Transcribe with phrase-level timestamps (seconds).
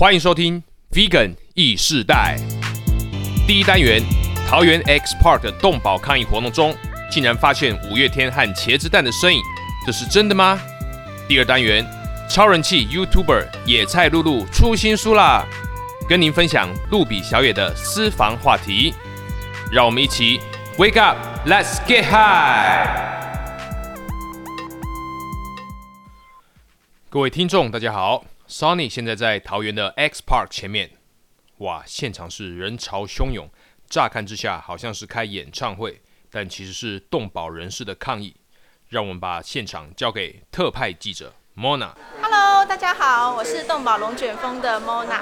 [0.00, 2.38] 欢迎收听 Vegan 意世代
[3.46, 4.02] 第一单元。
[4.48, 6.74] 桃园 X Park 的动保抗议活动中，
[7.10, 9.42] 竟然发现五月天和茄子蛋的身影，
[9.84, 10.58] 这是真的吗？
[11.28, 11.86] 第二单元，
[12.30, 15.44] 超人气 YouTuber 野菜露露出新书啦，
[16.08, 18.94] 跟您分享露比小野的私房话题。
[19.70, 20.40] 让我们一起
[20.78, 22.88] Wake up，Let's get high！
[27.10, 30.90] 各位听众，大家好 Sony 现在在桃园的 X Park 前面，
[31.58, 33.48] 哇，现场是人潮汹涌。
[33.88, 38.34] 乍看之下好像是开演唱会，但其实是动保人士的抗议。
[38.88, 41.92] 让我们把现场交给特派记者 Mona。
[42.20, 45.20] Hello，大家好，我是动保龙卷风的 Mona。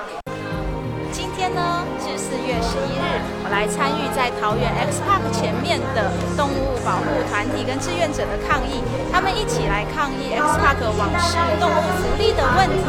[1.13, 8.83] 今天呢是四月十一日，来参与在桃园 X Park 前面的动物保护团体跟志愿者的抗议。
[9.13, 12.85] 他们一起来抗议 X Park 往事动物福利的问题。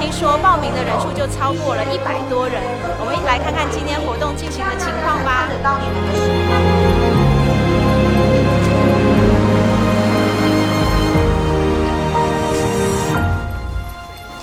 [0.00, 2.62] 听说报名的人数就超过了一百多人。
[3.00, 5.48] 我们一起来看看今天活动进行的情况吧。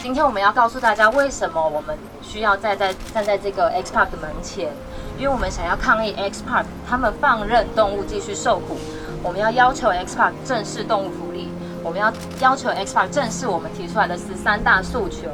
[0.02, 4.70] 今天我们要告诉大家，为什么我们需要站在站在这个 X Park 的门前，
[5.20, 8.78] 因为我们想要抗议 X Park 他们放任动物继续受苦，
[9.22, 11.50] 我们要要求 X Park 正视动物福利，
[11.84, 15.28] 我们要要求 X Park 正视我们提出来的十三大诉求，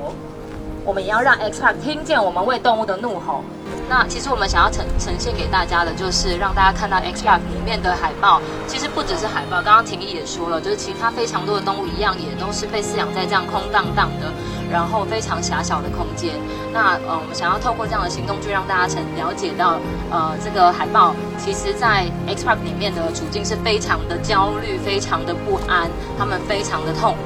[0.84, 3.44] 我们也要让 X Park 听见我们为动物的怒吼。
[3.88, 14.34] 那其实我们想要呈呈现给大家的，就是让大家看到 X Park 里面的海豹，其实不只是海豹，刚刚婷宜也说了，就是其他非常多的动物一样，也都是被饲养在这样空荡荡的，
[14.72, 16.34] 然后非常狭小的空间。
[16.72, 19.80] 那呃，我们想要透过这样的行动，去让大家成了解到，
[20.12, 27.18] 呃，这个海豹其实在 X Park 里面的处境是非常的焦虑，非常的不安，他们非常的痛苦。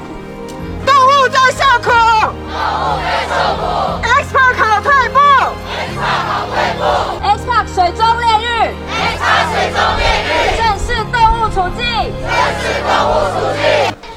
[0.86, 3.62] 动物在受苦，动物在受苦
[4.02, 5.18] ，X Park 好退步
[5.76, 6.82] ，X Park 好退步
[7.22, 8.44] ，X Park 水中炼狱
[8.88, 11.84] ，X Park 水中炼狱，正视动物处境，
[12.22, 13.60] 正视动物处境。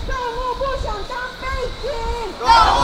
[0.08, 1.12] 动物不想当
[1.42, 1.44] 背
[1.82, 1.86] 景，
[2.40, 2.83] 动物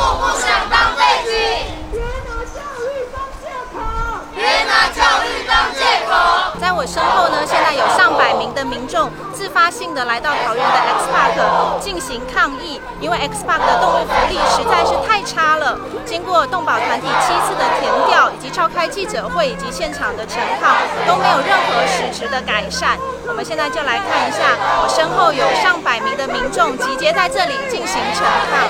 [6.70, 15.76] 在我身后呢，现在有上百名的民众自发性的来到桃园的 X Park 进行抗议，因为 X Park 的动物福利实在是太差了。
[16.06, 23.00] 经过动保团体七次的填调，以及召开记者会以及现场的陈抗，都没有任何实质的改善。
[23.28, 24.54] 我们现在就来看一下，
[24.84, 28.70] 我身后有上百名的民众集结在这里进行陈抗。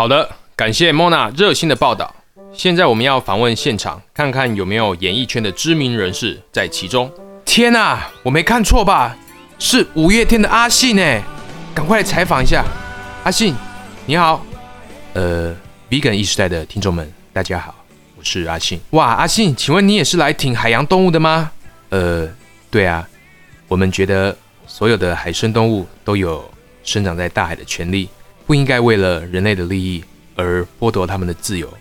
[0.00, 2.10] 好的，感谢 Mona 热心的报道。
[2.54, 7.12] 现在我们要访问现场，看看有没有演艺圈的知名人士在其中。
[7.44, 9.14] 天哪，我没看错吧？
[9.58, 11.22] 是五月天的阿信呢！
[11.74, 12.64] 赶快来采访一下，
[13.24, 13.54] 阿信，
[14.06, 14.42] 你好。
[15.12, 15.54] 呃
[15.90, 17.74] ，Vegan 意识代的听众们，大家好，
[18.16, 18.80] 我是阿信。
[18.92, 21.52] 哇，阿信，请问你也是来挺海洋动物的吗？
[21.90, 22.26] 呃，
[22.70, 23.06] 对啊，
[23.68, 24.34] 我们觉得
[24.66, 26.50] 所有的海生动物都有
[26.82, 28.08] 生长在大海的权利，
[28.50, 30.02] 不应该为了人类的利益
[30.34, 31.72] 而剥夺他们的自由。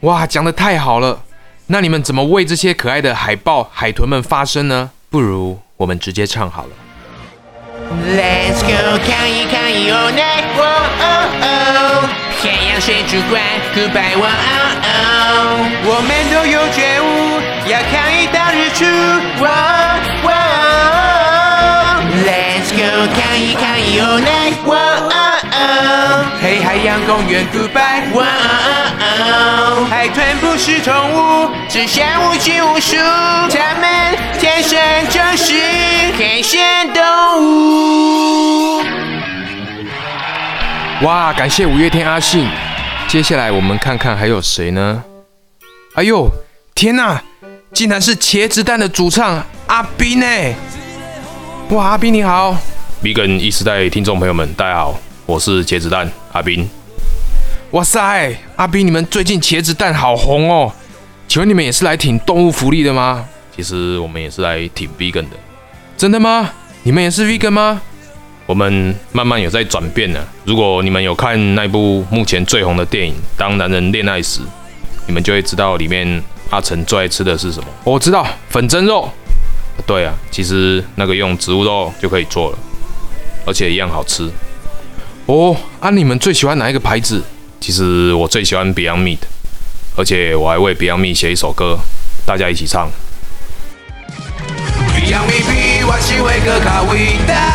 [0.00, 1.22] 哇，讲得太好了！
[1.68, 4.90] 那你们怎么为这些可爱的海豹、海豚们发声呢？
[5.08, 6.70] 不如我们直接唱好了。
[8.08, 10.66] Let's go 抗议抗议 all night，哦
[10.98, 11.04] 哦
[11.42, 12.08] 哦！
[12.40, 13.40] 偏洋水族馆
[13.72, 14.90] ，Goodbye，哦哦哦！
[15.84, 17.06] 我们都有觉悟，
[17.70, 18.82] 要抗议到日出，
[19.44, 19.46] 哦
[20.26, 20.28] 哦
[22.26, 24.74] ！Let's go 抗议抗议 all night，哦
[25.08, 25.17] 哦
[25.58, 26.24] 哦！
[26.40, 28.24] 嘿，海洋公园，Goodbye，哦
[29.00, 29.86] 哦哦！
[29.90, 35.54] 海豚不是宠物，只想无拘无束，它们天生就是
[36.16, 37.02] 海鲜动
[37.42, 38.82] 物。
[41.02, 42.48] 哇，感谢五月天阿信。
[43.06, 45.02] 接下来我们看看还有谁呢？
[45.94, 46.30] 哎呦，
[46.74, 47.20] 天哪，
[47.72, 50.26] 竟然是茄子蛋的主唱阿斌呢！
[51.70, 52.56] 哇，阿斌你好
[53.02, 54.98] ，Vegan 一时代听众朋友们，大家好，
[55.28, 56.66] 我是茄子蛋阿斌。
[57.72, 60.72] 哇塞，阿斌，你们最近茄子蛋好红哦，
[61.28, 63.28] 请问你们也是来挺动物福利的吗？
[63.54, 65.36] 其实我们也是来挺 Vegan 的。
[65.98, 66.50] 真的吗？
[66.82, 67.82] 你们也是 Vegan 吗？
[68.46, 70.26] 我们慢慢有在转变呢。
[70.46, 74.40] 如果你们有看那部目前最红的电影《当男人恋爱时》，
[75.06, 77.66] 你们就会知道里面阿成最爱吃的是什么。
[77.84, 79.06] 我知道粉蒸肉。
[79.86, 82.58] 对啊，其实那个用植物肉就可以做了，
[83.44, 84.26] 而且一样好吃。
[85.28, 87.22] 哦，啊，你们最喜欢哪一个牌子？
[87.60, 89.18] 其实我最喜欢 Beyond Meat，
[89.94, 91.78] 而且我还为 Beyond Meat 写一首歌，
[92.24, 92.90] 大家一起唱。
[94.96, 97.47] Beyond Meat，我。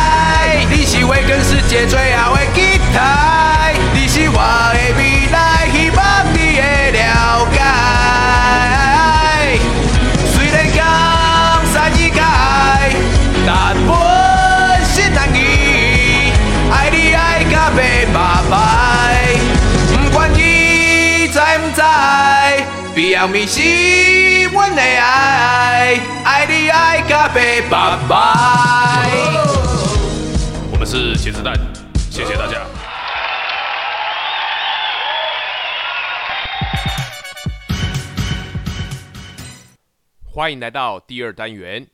[40.34, 41.86] 欢迎来到第二单元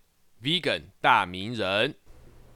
[0.42, 1.94] ，Vegan 大名人。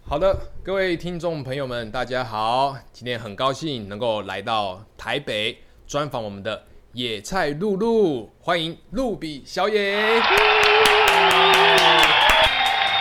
[0.02, 6.64] 好的，各位听众朋友们，大家好，今天很高兴能够来到台北专访我们的
[6.94, 10.22] 野菜露露，欢迎露比小野。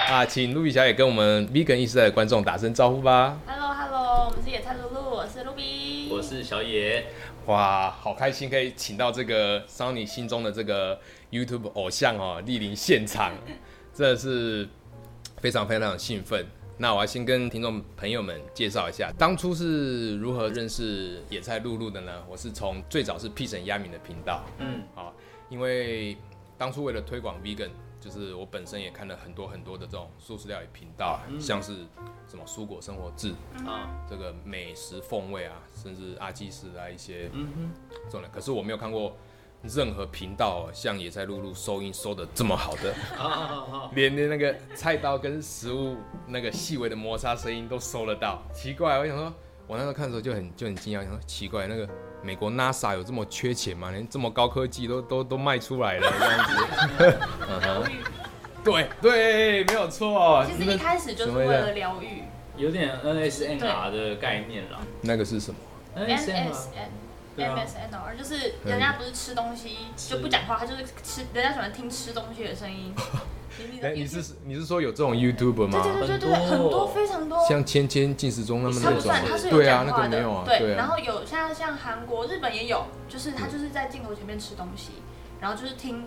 [0.10, 3.40] 啊，请露比小野跟我们 Vegan 意识的观众打声招呼吧。
[3.48, 7.06] Hello Hello，我们是野菜露露，我是露比，我是小野，
[7.46, 11.00] 哇，好开心可以请到这个 Sunny 心中的这个
[11.34, 13.34] YouTube 偶像哦，莅临现场，
[13.92, 14.70] 真的是
[15.38, 16.46] 非常非常兴奋。
[16.78, 22.24] 那我要先跟听众朋友们介绍一下，当初是如何认识野菜露露的呢？
[22.30, 25.12] 我是从最早是 P 神亚敏的频道，嗯，好，
[25.50, 26.16] 因为
[26.56, 27.70] 当初为了推广 Vegan，
[28.00, 31.74] 就是我本身也看了很多很多的这种素食料理频道，像是
[32.28, 33.34] 什么蔬果生活志，
[33.66, 37.72] 啊，这个美食风味啊，甚至阿基斯啊一些嗯哼，
[38.06, 39.16] 这种的，可是我没有看过
[39.64, 45.96] 任何频道像野菜露露收音收的这么好的，好好好好，连连那个菜刀跟食物
[46.28, 49.34] 那个细微的摩擦声音都收得到，奇怪，我想说，
[49.68, 51.88] 我那时候看的时候就很就很惊讶，想说奇怪，那个
[52.22, 53.90] 美国 NASA 有这么缺钱吗？
[53.92, 57.18] 连这么高科技都都都卖出来了这样子，
[57.50, 57.92] 嗯哼，
[58.64, 62.24] 对对，没有错，其实一开始就是为了疗愈。
[62.56, 64.78] 有点 NSNR 的概念啦。
[65.02, 65.58] 那个是什么
[65.98, 66.54] ？，NSNR，
[67.36, 67.36] ，MSN。
[67.36, 72.94] 对啊 MSNR 就是人家不是吃东西就不讲话，他就是吃，人家喜欢听吃东西的声音。
[73.72, 75.80] 你哎，你是你是说有这种 YouTuber 吗？
[75.84, 77.38] 对对对对对，很多非常多。
[77.48, 80.74] 像芊芊、进食中他们那种他不算，他是有对啊，那讲话的，个没有啊，对。
[80.74, 80.88] 啊然。
[80.88, 84.90] 后有像像韩国、日本也有，就是他就是在镜头前面吃东西，
[85.40, 86.04] 然后就是听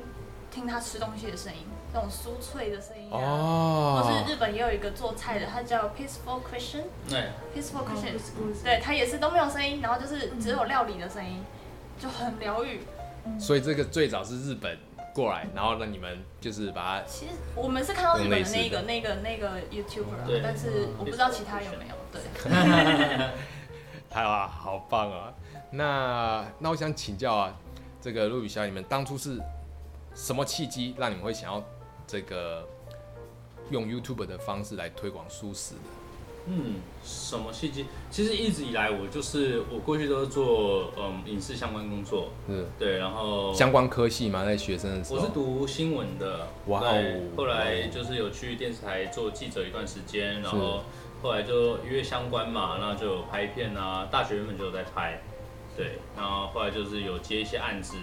[0.56, 3.20] 听他吃东西的声音，那种酥脆的声音啊。
[3.20, 6.84] 哦，或是日本也有一个做菜的，他叫 Peaceful Christian。
[7.06, 8.18] 对，Peaceful Kitchen，、
[8.64, 11.44] 对，它也是都没有声音，然后就是只有料理的声音，
[11.98, 12.80] 就很疗愈。
[13.38, 14.78] 所以这个最早是日本
[15.12, 21.94] 过来，然后让你们就是把它其实我们是看到日本的那个、那个、那个 YouTuber，对但是我不知道其他有没有。
[22.10, 22.22] 对，
[24.08, 25.34] 太哇，好棒啊！
[25.70, 27.54] 那那我想请教啊，
[28.00, 29.38] 这个陆羽小，你们当初是
[30.16, 31.62] 什么契机让你们会想要
[32.06, 32.66] 这个
[33.70, 35.80] 用 YouTube 的方式来推广素食的？
[36.48, 37.86] 嗯，什么契机？
[38.08, 44.44] 其实一直以来我就是我过去都是做嗯影视相关工作，是对，然后相关科系嘛？
[44.44, 45.16] 在学生的时候？
[45.16, 50.84] 我是读新闻的，哇哦对，后来就是有去电视台做记者一段时间，然后
[51.20, 55.20] 后来就因为相关嘛，那就有拍片啊，大学原本就有在拍，
[55.76, 57.96] 对，然后后来就是有接一些案子，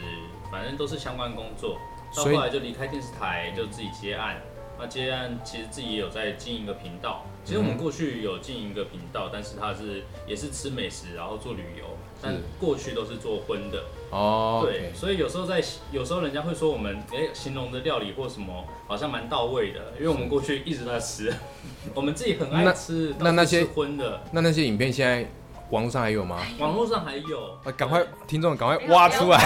[0.53, 1.79] 反正都是相关工作，
[2.15, 4.39] 到后来就离开电视台，就自己接案。
[4.79, 11.85] 那接案其实自己也有在经营一个频道，其实我们过去有经营一个频道，但是它是也是吃美食，然后做旅游，
[12.21, 21.33] 但过去都是做荤的，哦，对，所以有时候在有时候人家会说我们哎、形容的料理或什么好像蛮到位的，因为我们过去一直在吃，
[21.95, 25.27] 我们自己很爱吃，那那些荤的，那那些影片现在
[25.69, 26.39] 网络上还有吗？
[26.59, 29.39] 网络上还有，啊，赶快听众赶快挖出来，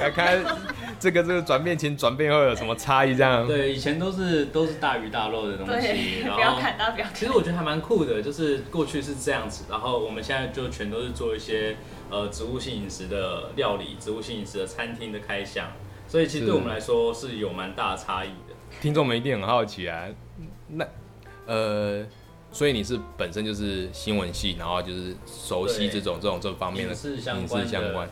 [0.00, 0.44] 来看
[1.00, 3.14] 这个这个转变前转变后有什么差异？
[3.16, 7.14] 这样对，以前都是都是大鱼大肉的东西，然后不要看，大家不要看。
[7.14, 11.76] 其实我觉得还蛮酷的，就是过去是这样子，然后我们现在就全都是做一些
[12.10, 15.68] 呃植物性饮食的料理、植物性饮食的餐厅的开箱，
[16.06, 18.54] 所以其实对我们来说是有蛮大的差异的。
[18.82, 20.04] 听众们一定很好奇啊。
[20.68, 20.84] 那
[21.46, 22.04] 呃，
[22.54, 28.08] 所以你是本身就是新闻系，然后就是熟悉这种这种这方面的影视相影关的视相关。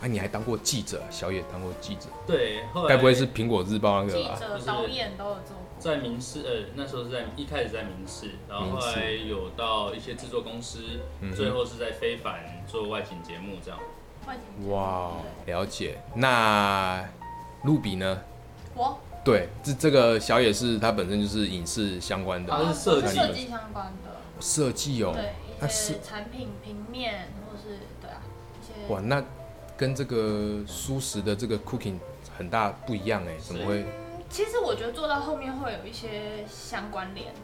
[0.00, 4.36] 啊，你还当过记者，小野当过记者，对，后来该不会是苹果日报那记个吧？
[4.40, 5.56] 者、导演都有做过。
[5.78, 10.78] 在民视，呃，那时候是在一开始在民视，然后后来有到一些制作公司，
[11.20, 13.78] 嗯最后是在非凡做外景节目这样。
[14.26, 15.12] 外景哇，
[15.44, 16.00] 了解。
[16.14, 17.06] 那
[17.64, 18.22] 露比呢？
[18.74, 25.12] 我对，这这个小野是它本身就是影视相关的它是设计设计相关的，设计哦。
[25.14, 28.22] 对那一些是产品平面或是对啊
[28.60, 28.92] 一些。
[28.92, 29.22] 哇，那
[29.76, 31.98] 跟这个素食的这个 cooking
[32.36, 33.84] 很大不一样哎，怎么会？
[34.30, 37.34] 其实我觉得做到后面会有一些相关联，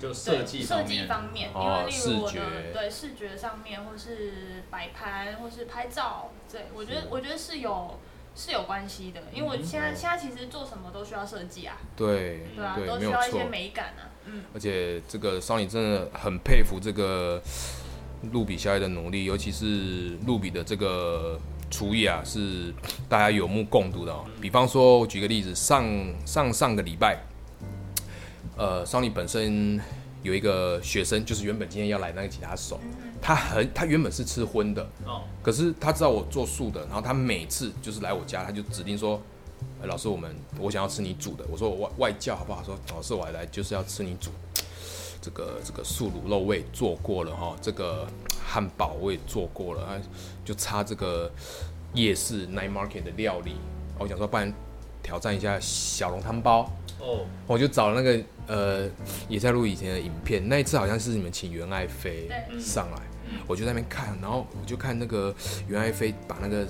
[0.00, 7.98] 就对设计设计方面，因哦为例如我视觉的对视觉上面，或是摆盘，或是拍照，对我觉得我觉得是有
[8.38, 13.44] 是有关系的，因为我现在现在其实做什么都需要设计啊，对对啊，对，都需要一些。
[13.44, 17.42] 美感啊，嗯，而且这个桑尼真的很佩服这个
[18.30, 21.36] 露比小姐的努力，尤其是露比的这个
[21.68, 22.72] 厨艺啊，是
[23.08, 24.24] 大家有目共睹的哦。
[24.40, 25.84] 比方说，我举个例子，上
[26.24, 27.18] 上上个礼拜，
[28.56, 29.80] 呃，桑尼本身
[30.22, 32.78] 有一个学生，就是原本今天要来那个吉他手，
[33.20, 39.20] 他很他原本是吃荤的，哦，可是他知道我做素的，然后他每次就是来我家，他就指定说，
[39.80, 41.44] 呃老师，我们我想要吃你煮的。
[41.50, 42.62] 我说我外外教好不好？
[42.62, 44.30] 说老师，我来就是要吃你煮。
[45.20, 48.06] 这个这个素卤肉我也做过了哈，这个
[48.46, 50.00] 汉堡我也做过了，啊，
[50.44, 51.30] 就差这个
[51.92, 53.56] 夜市 night market 的料理。
[53.98, 54.52] 我想说，不然
[55.02, 56.70] 挑战一下小笼汤包。
[57.00, 58.88] 哦，我就找了那个呃，
[59.28, 62.28] 也在录以前的影片，那一次好像是你们请袁爱飞
[62.60, 63.02] 上来，
[63.46, 65.34] 我就在那边看，然后我就看那个
[65.66, 66.66] 袁爱飞把那个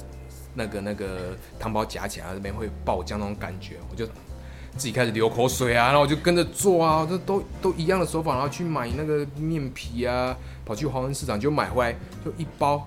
[0.54, 11.92] 那个那个汤包夹起来，那边会爆浆那种感觉，我就自己开始流口水啊，然后我就跟着做啊，这都都一样的手法，然后去买那个面皮啊，跑去华文市场就买回来，
[12.24, 12.86] 就一包。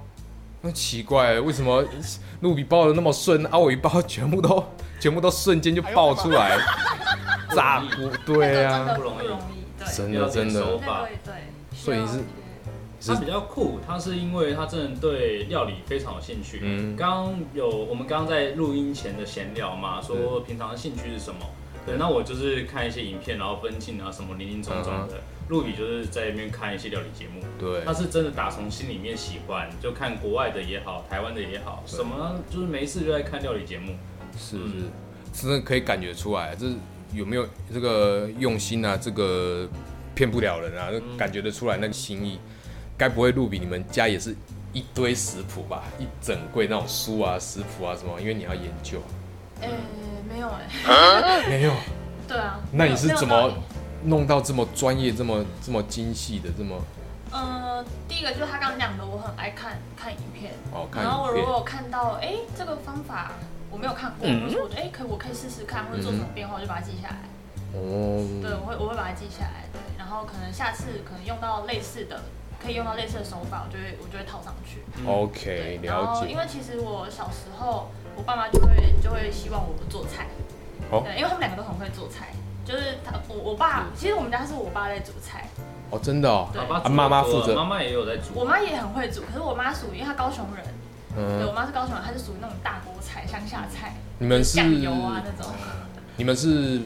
[0.64, 1.84] 那奇怪，为什么
[2.42, 4.64] 露比包的那么顺，啊我一包全部都
[5.00, 6.56] 全部都瞬间就爆出来，
[7.56, 11.34] 炸锅，对啊真的，不容易，真的真的手法那个对，
[11.76, 12.20] 所以是
[13.06, 16.60] 他比较酷，他是因为他真的对料理非常有兴趣。
[16.64, 21.40] 嗯刚刚有我们刚刚在录音前的闲聊嘛，说平常的兴趣是什么？
[21.86, 25.20] 对，那我就是看一些影片，然后分镜啊什么零零总总的。
[25.50, 33.94] 露比就是在那边看一些料理节目，对他是真的打从心里面喜欢，就看国外的也好，台湾的也好，什么就是没事就在看料理节目。
[34.38, 34.74] 是是，
[35.34, 36.68] 真的可以感觉出来，这
[37.14, 38.96] 有没有这个用心啊？
[38.96, 39.68] 这个
[40.16, 42.40] 骗不了人啊，就感觉得出来那个心意。
[43.02, 44.36] 该不会露比你们家也是
[44.74, 45.82] 一堆食谱吧？
[45.98, 48.22] 一整柜那种书啊、食谱啊什么？
[48.22, 49.02] 因为你要研究。
[49.60, 49.68] 呃，
[50.32, 51.74] 没有哎， 没有，
[52.28, 53.52] 对啊，那你是怎么
[54.04, 56.80] 弄到这么专业、这么这么精细的这么？
[57.32, 63.32] 呃，第一个就是他刚刚讲的，我很爱看看影片，哦看然后我如果看到，哎、这个方法
[63.72, 67.18] 我没有看过，嗯或者说我觉得，哎、可以我可以试试看，或者做什么变化，我就把它记下来。
[67.74, 72.22] 哦，对，我会我会把它记下来，对，然后可能下次可能用到类似的，
[72.62, 74.84] 可以用到类似的手法，我就会我就会套上去。
[75.06, 76.22] OK，了解。
[76.22, 80.28] 后因为其实我小时候，我爸妈就会就会希望我做菜，
[80.92, 82.30] 哦对，因为他们两个都很会做菜。
[82.64, 85.50] 就是他，我我爸，其实我们家是我爸在煮菜，
[85.90, 86.48] 哦，真的哦。
[86.54, 88.30] 对爸爸啊妈妈负责妈妈也有在煮。
[88.36, 90.64] 我妈也很会煮，可是我妈属于，因为她高雄人，
[91.38, 95.52] 对我嗯，妈是高雄人，她是属于那种大锅菜、乡下菜，你们是酱油啊那种。
[96.16, 96.82] 你们是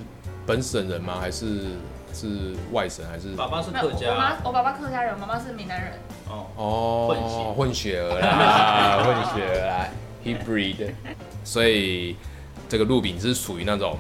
[0.46, 1.18] 本省人吗？
[1.20, 1.76] 还是
[2.16, 3.06] 是外省？
[3.08, 5.92] 还是爸爸是客我妈我爸爸客家人，我妈妈是闽南人。
[6.30, 9.88] 哦，哦，混血混血儿啦， 混血儿啦
[10.24, 10.94] ，hybrid。
[11.44, 12.16] 所以
[12.70, 13.98] 这个路饼是属于那种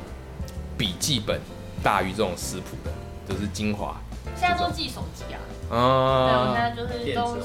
[0.77, 1.39] 笔记本
[1.84, 2.91] 大于这种食谱的，
[3.31, 3.98] 就是精华
[4.36, 5.38] 现在都记手机啊，
[5.69, 6.69] 对，我现啊。
[6.69, 7.36] 在就是都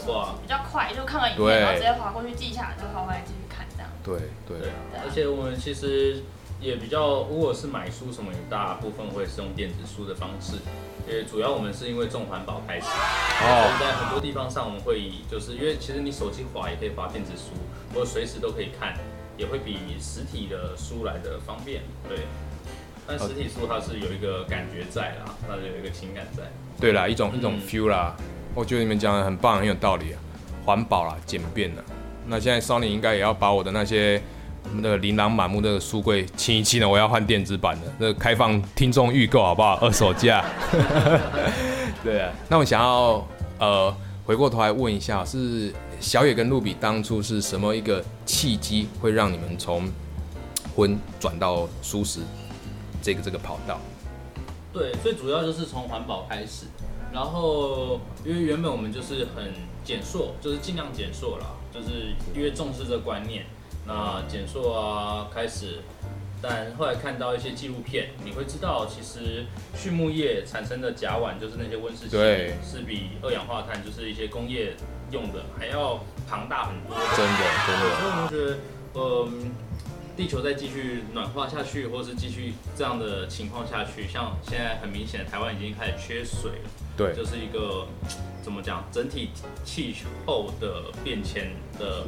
[0.41, 3.91] 比较快，就看完影对片，然后直接划过去记下来，再划回来继续看这样。
[4.03, 6.23] 对对对，对啊而且我们其实
[6.61, 10.57] 也比较，如果是买书什么，有大部分会是用电子书的方式。
[11.09, 17.57] 也主要我们是因为重环保开始，所以哦，在很多地方上我们会以，就是因为其实你手机滑也可以滑电子书，
[17.95, 18.95] 或者随时都可以看，
[19.37, 21.83] 也会比实体的书来的方便。
[22.07, 22.19] 对，
[23.07, 26.45] 但实体书它是有一个感觉在啦，它是有一个情感在。
[26.79, 28.14] 对啦，一种一种嗯 feel 啦。
[28.55, 30.21] 我觉得你们讲的很棒，很有道理啊，
[30.64, 31.83] 环保啦，简便啦。
[32.26, 34.23] 那现在 Sony 应该也要把我的那些
[34.75, 37.93] 那个琳琅满目的书柜清一清了，我要换电子版的。
[37.99, 39.75] 那开放听众预购好不好？
[39.77, 40.45] 二手价。
[42.03, 43.27] 对啊，那我想要
[43.59, 49.91] 呃回过头来问一下，是小野跟露比当初是什么一个契机，会让你们从
[50.75, 52.21] 荤转到素食
[53.03, 53.79] 这个这个跑道？
[54.73, 56.67] 对，最主要就是从环保开始，
[57.12, 59.53] 然后因为原本我们就是很
[59.85, 63.45] 减塑，就是尽量减塑啦，就是因为重视这个观念，
[63.93, 65.81] 那减速啊开始，
[66.41, 69.45] 但后来看到一些纪录片，你会知道其实
[69.77, 72.17] 畜牧业产生的甲烷，就是那些温室气
[72.65, 74.75] 是比二氧化碳，就是一些工业
[75.11, 76.97] 用的还要庞大很多。
[77.17, 78.59] 真的真的所以，我们觉得，
[78.95, 79.51] 嗯，
[80.17, 87.89] 地球再继续暖化下去，或是继续这样的情况下去，像现在很明显，台湾已经开始缺水了，对就是一个
[88.41, 89.31] 怎么讲，整体
[89.65, 92.05] 气候的变迁的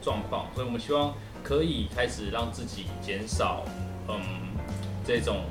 [0.00, 3.64] 状况，所以我们希望可以开始让自己减少，
[4.08, 4.20] 嗯，
[5.06, 5.44] 这种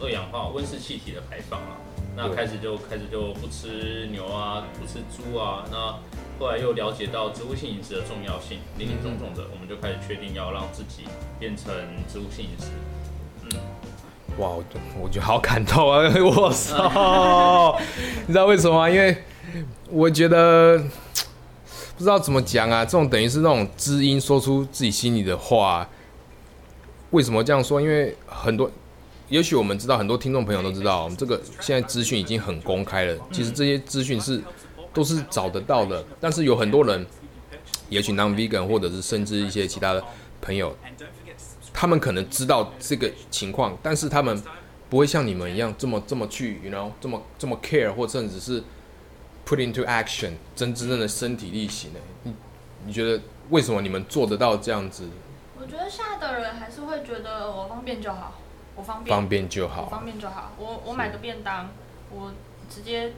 [0.00, 1.76] 二氧化温室气体的排放啊。
[2.16, 5.64] 那开始就开始就不吃牛啊，不吃猪啊。
[5.70, 5.98] 那
[6.38, 11.04] 后来又了解到植物性饮食的重要性，林林总总的，我们就开始确定要让自己
[11.40, 11.74] 变成
[12.08, 12.66] 植物性饮食。
[13.42, 13.58] 嗯
[14.38, 16.02] 哇，我觉我觉得好感动啊！
[16.36, 17.78] 我操，
[18.26, 18.90] 你知道为什么吗？
[18.90, 19.16] 因为
[19.90, 20.82] 我觉得
[21.96, 25.88] 不知道怎么讲啊，这种等于是那种知音说出自己心里的话。
[27.10, 27.80] 为什么这样说？
[27.80, 28.68] 因为很多，
[29.28, 33.16] 也许我们知道，很多听众朋友都知道，我们这个现在资讯已经很公开了。
[33.30, 34.42] 其实这些资讯是
[34.92, 37.06] 都是找得到的，但是有很多人，
[37.88, 40.02] 也许 non vegan 或者是甚至一些其他的
[40.42, 40.76] 朋友，
[41.72, 44.42] 他们可能知道这个情况，但是他们
[44.90, 48.60] 不会像你们一样这么这么去，you know，这么这么 care，或甚至是
[49.46, 51.98] put into action，真真正的身体力行呢。
[52.22, 52.34] 你
[52.86, 55.08] 你觉得为什么你们做得到这样子？
[55.58, 58.34] 我觉得现在的人还是会觉得我方便就好，
[58.76, 59.86] 我方便，方便就我好。
[59.86, 60.52] 方便就好。
[60.58, 61.70] 我我买个便当，
[62.10, 62.32] 我
[62.68, 63.12] 直接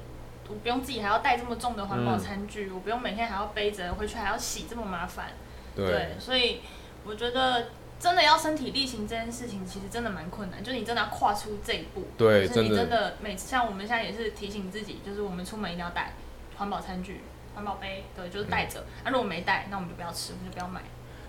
[0.48, 5.30] 我不用自己还要带这么重的环保餐具，我不用每天还要背着回去还要洗，这么麻烦。
[5.74, 6.60] 对，所以
[7.04, 7.68] 我觉得
[7.98, 10.62] 真的要身体力行这件事情，其实真的蛮困难。
[10.62, 16.14] 就是你真的要跨出这一步，对就是你真的每次像我们现在也是提醒自己，就是我们出门一定要带
[16.56, 17.22] 环保餐具、
[17.54, 18.80] 环保杯，对，就是带着。
[19.02, 20.82] 啊，如果没带，那我们就不要吃，我们就不要买。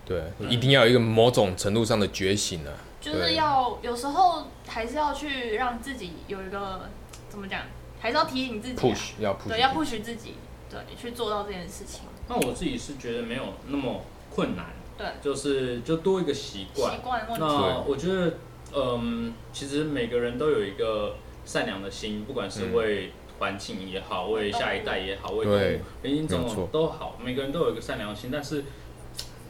[0.06, 2.74] 对，一定要有一个某种程度上的觉醒啊。
[3.00, 6.90] 就是要有时候还是要去让自己有一个
[7.30, 7.62] 怎么讲，
[8.00, 10.36] 还是要提醒自己、啊、push 要 push，对，要 push 自己，
[10.70, 12.02] 对，去做到这件事情。
[12.28, 14.02] 那我自己是觉得没有那么
[14.34, 14.66] 困难，
[14.98, 17.02] 对，就是就多一个习惯习。
[17.04, 17.40] 惯问题。
[17.40, 18.34] 那我觉得，
[18.74, 28.64] 嗯，其实每个人都有一个善良的心，不管是为环境也好，为下一代也好，为动物对，林林总总都好，每个人都有一个善良的心，但是。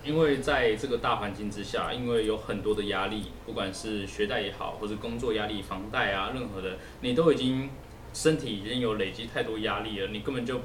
[0.03, 7.69] 因为在这个大环境之下，因为有很多的压力，不管是学贷也好，或是工作压力、房贷啊，任何的，你都已经
[8.13, 10.61] 身体已经有累积太多压力了，你根本就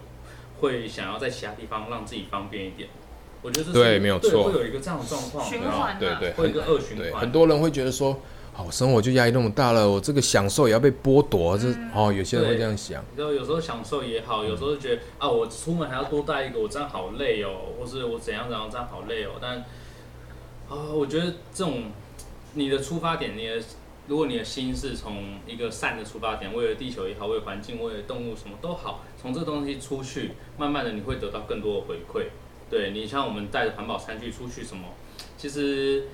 [0.61, 2.89] 会想要在其他地方让自己方便一点。
[3.43, 7.21] 我觉得这是对没有错会有一个这样的状况，循环啊对对，会有一个恶循对，环。
[7.21, 8.17] 很多人会觉得说，
[8.57, 13.05] 哦，生活就压力那么大了，我这个享受也要被剥夺，这哦，有些人会这样想。
[13.17, 17.51] 然后有时候享受也好，有时候觉得啊，我出门还要多带一个，我这样好累哦，
[17.81, 19.33] 或是我怎样怎样这样好累哦。
[19.41, 19.59] 但
[20.69, 21.91] 啊，我觉得这种
[22.55, 23.61] 你的出发点，你的
[24.07, 32.27] 如果你的心是从一个善的出发点，为了地球也好，为了环境，为了动物什么都好，从这个东西出去，慢慢的你会得到更多的回馈。
[32.73, 34.89] 对你像我们带着环保餐具出去什么，
[35.37, 36.05] 其实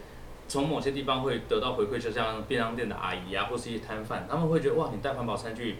[0.49, 5.77] 从某些地方会得到回馈，就像便当店的阿姨啊，或是一些摊贩，他们会觉得哇，你带环保餐具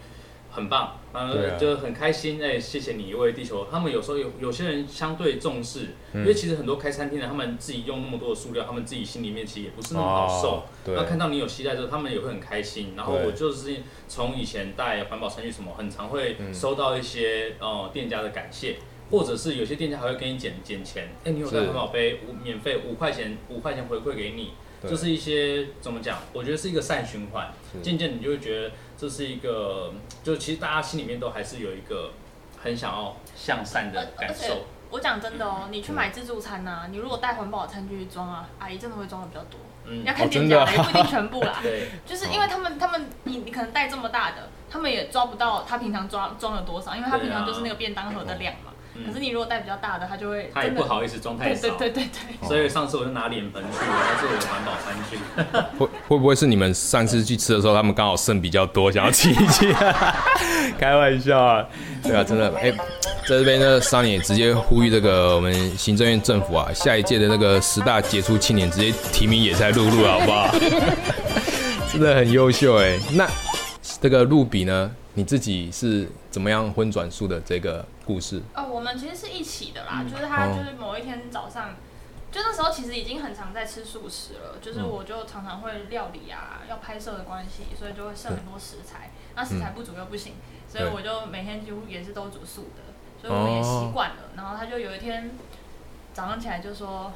[0.51, 3.67] 很棒，呃，啊就很开心，哎、谢谢你为地球。
[3.71, 10.49] 他们有时候有有些人相对重视，因为其实很多开餐厅的，他们自己用那么多的塑料，他们自己心里面其实也不是那么好受。
[10.49, 10.63] 哦
[10.95, 12.95] 那看到你有期待之后，他们也会很开心。
[12.97, 13.75] 然后我就是
[14.09, 18.77] 从以前带环保餐具什么，很常会收到一些呃店家的感谢。
[19.11, 26.19] 或者是有些店家还会给你减减钱，哎、你有带环保杯，五免费五块钱，五块钱回馈给你，对就是一些怎么讲？
[26.33, 27.53] 我觉得是一个善循环。
[27.83, 29.93] 渐渐你就会觉得这是一个，
[30.23, 32.13] 就其实大家心里面都还是有一个
[32.63, 34.57] 很想要向善的感而且受。
[34.91, 39.61] 我讲真的哦，你去买自助餐呐、你如果带环保餐具去装啊，阿姨真的会装的比较多。
[39.91, 41.61] 嗯要看店家的，也不一定全部啦。
[41.65, 48.73] 对，就是因为他们他们你你可能带这么大的，他们也抓不到他平常装装了多少，因为他平常就是那个便当盒的量嘛。
[48.99, 51.77] 嗯可是你如果带比较大的，他就会他也不好意思装太对少。
[51.77, 52.09] 对对对
[52.41, 52.49] 对。
[52.49, 55.17] 所以上次我就拿脸盆去，那是我的环保餐具。
[55.79, 59.73] 会会不会是你们上次去吃的时候，他们刚好剩比较多，想要吃一挤？
[60.79, 61.65] 开玩笑啊，
[62.03, 70.55] 对啊，真的，哎、在这边呢，桑尼也直接呼吁这个我们行政院政府啊，下一届的那个十大杰出青年直接提名野菜露露，好不好？
[71.93, 72.99] 真的很优秀哎。
[73.13, 73.29] 那
[74.01, 78.41] 这个露比呢，你自己是怎么样荤转素的这个故事？
[78.55, 81.75] 哦，我们其实是一起的啦，嗯就是他哦就是某一天早上，
[82.33, 92.83] 就那时候其实已经很常在吃素食了，就是嗯我就常常会料理啊，要拍摄的关系，所以就会剩很多食材，那食材不煮又不行，所以我就每天几乎也是都煮素的，
[93.21, 94.17] 所以我们也习惯了。
[94.35, 95.31] 然后他就有一天
[96.15, 97.13] 早上起来就说：“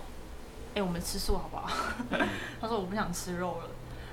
[0.75, 1.69] 哎、我们吃素好不好？”
[2.61, 3.71] 他说：“我不想吃肉了。”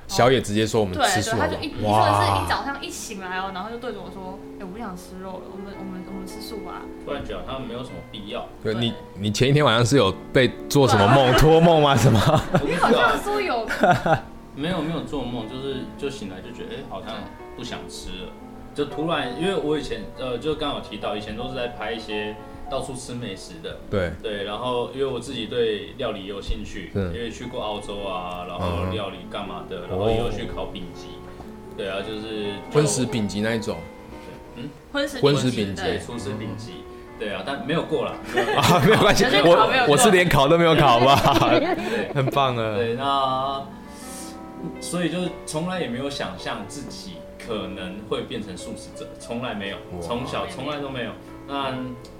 [0.10, 8.48] 小野直接说我们吃素他就一是一早上一醒来哦，然后就对着我说：“哎、我不想吃肉了，我们我们我们吃素吧。”突然觉得他们没有什么必要。
[8.64, 11.96] 对你，你前一天晚上是有被做什么梦托梦吗？
[11.96, 12.20] 什么？
[12.66, 13.68] 你好像说有
[14.56, 17.14] 没有没有做梦，就是就醒来就觉得，哎、好像
[17.56, 18.32] 不想吃了，
[18.74, 22.36] 就突然，因为我以前呃，就刚刚有提到，以前都是在拍一些
[22.70, 28.90] 到处吃美食的，对，对，然后因为我自己对料理有兴趣，因为去过澳洲啊，然后嗯。
[28.94, 31.10] 料理干嘛的，然后也有去考丙级，
[31.78, 33.78] 对啊，就是荤食丙级那一种。
[34.56, 34.70] 嗯？
[34.92, 35.82] 荤食荤食丙级。
[35.82, 36.84] 对，厨师丙级，
[37.20, 38.16] 对啊，但没有过了。
[38.34, 41.16] 没有过啊，没有关系，我我是连考都没有考吧，
[42.14, 42.76] 很棒啊。
[42.76, 43.64] 对，那
[44.82, 47.14] 所以就是从来也没有想象自己
[47.48, 51.12] 可能会变成素食者，从来没有，从小从来都没有。
[51.50, 51.76] 那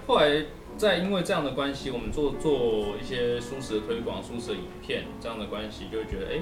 [0.06, 0.44] 后来
[0.76, 6.40] 再因为这样的关系，我们做做一些素食的推广、素食的影片，这样的关系就会觉得，哎、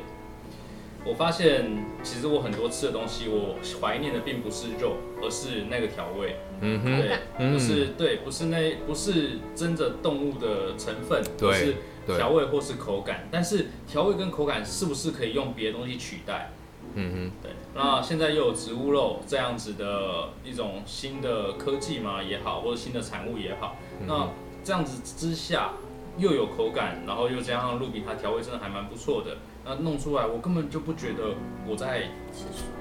[1.05, 6.37] 我发现其实我很多吃的东西，我怀念的并不是肉，而是那个调味。
[6.61, 11.75] 嗯哼，对，嗯不是对，不是那不是真的动物的成分，对是
[12.07, 16.51] 调味或是口感，但是调味跟口感是不是可以用别的东西取代？
[16.95, 24.29] 嗯对，那现在又有植物肉这样子的一种新的科技嘛也好，或者新的产物也好，嗯那
[24.65, 25.73] 这样子之下
[26.17, 31.35] 又有口感，然后又加上露比它调味真的还蛮不错的，那弄出来我根本就不觉得
[31.67, 32.09] 我在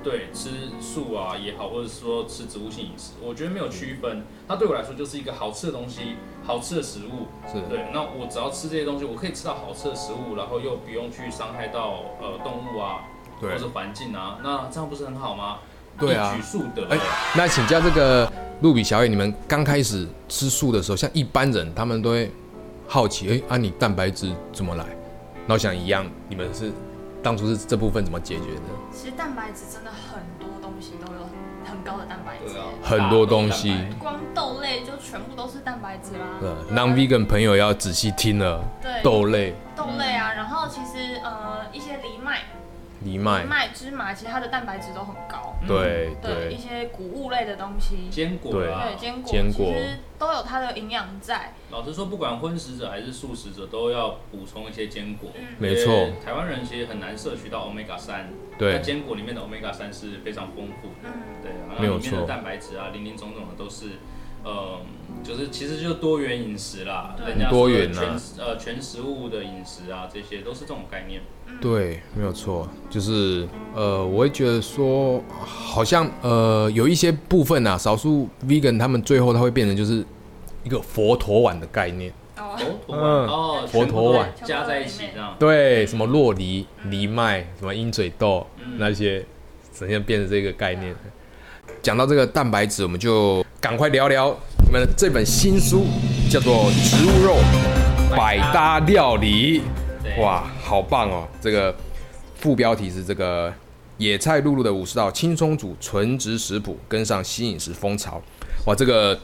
[0.04, 0.50] 对吃
[0.82, 7.28] 素啊也好，或者说吃植物性饮食，我觉得没有区分，它对我来说就是一个好吃的东西，好吃的食物。
[7.48, 13.06] 是，对，那我只要吃这些东西，我可以吃到好吃的食物，然后又不用去伤害到呃动物啊，
[13.42, 15.58] 或者是环境啊，那这样不是很好吗？
[16.00, 16.88] 对啊一举数得。
[16.90, 16.98] 哎
[17.36, 22.32] 那请教这个露比小野，你们刚开始吃素的时候，像一般人他们都会
[22.88, 24.86] 好奇，哎、啊你蛋白质怎么来？
[25.48, 26.72] 然后想一样，你们是
[27.24, 28.62] 当初是这部分怎么解决的？
[28.92, 31.20] 其实蛋白质真的很多东西都有
[31.66, 36.26] 很高的蛋白质对，啊，很多东西光豆类就全部都是蛋白质啦。
[36.40, 42.40] 对，non-vegan 朋友要仔细听了，对，豆类、豆类啊，然后其实呃一些藜麦、
[43.08, 45.56] 藜麦藜，麦、芝麻，其实它的蛋白质都很高。
[45.68, 51.54] 对对，一些谷物类的东西，坚果啊对，坚果，坚果其实都有它的营养在。
[51.72, 55.30] 老实说，不管荤食者还是素食者，都要补充一些坚果。
[55.36, 61.10] 嗯没错台湾人其实很难摄取到 omega 三，那对坚果里面的 omega 三是非常丰富的。
[61.10, 63.86] 嗯，对然后里面的蛋白质啊，零零总总的都是，
[64.48, 64.80] 呃，
[65.22, 68.04] 就是其实就是多元饮食啦，对人家多元全
[68.38, 71.22] 呃全食物的饮食啊，这些都是这种概念。
[71.60, 80.06] 对，没有错，就是呃，我会觉得说，好像呃有一些部分啊，少数 vegan 他们最后他会变成就是
[80.64, 85.36] 一个佛陀碗的概念，哦，佛陀碗嗯哦，佛陀碗全部都加在一起这样。
[85.38, 89.26] 对，什么洛梨、藜麦、什么鹰嘴豆、嗯那些，
[89.74, 90.96] 整天变成这个概念。
[91.88, 95.86] 讲到这个蛋白质，我们就赶快聊聊你们这本新书，
[96.30, 97.38] 叫做《植物肉
[98.12, 99.62] 百搭料理》。
[100.22, 101.26] 哇，好棒哦！
[101.40, 101.74] 这个
[102.36, 103.54] 副标题是这个
[104.00, 108.22] 野菜露露的五十道轻松煮纯植食谱，跟上新饮食风潮。
[108.66, 109.18] 哇，这个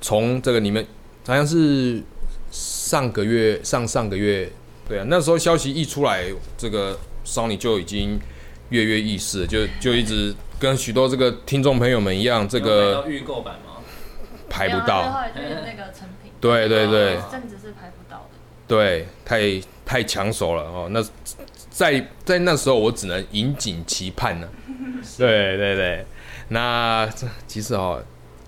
[0.00, 0.82] 从这个你们
[1.26, 2.02] 好像是
[2.50, 4.50] 上个月、上上个月，
[4.88, 6.24] 对啊，那时候消息一出来，
[6.56, 8.18] 这个 Sony 就已经
[8.70, 10.34] 跃跃欲试，就就一直
[10.64, 13.82] 跟许多这个听众朋友们一样，这个预购版吗？
[14.48, 15.12] 排不没有到。
[15.12, 18.30] 后来就是那个成品，对对对啊甚至是排不到的。
[18.66, 20.88] 对，太太抢手了哦。
[20.90, 21.04] 那
[21.68, 24.48] 在在那时候，我只能引颈期盼 呢。
[25.18, 26.06] 对对对，
[26.48, 28.02] 那这其实哦，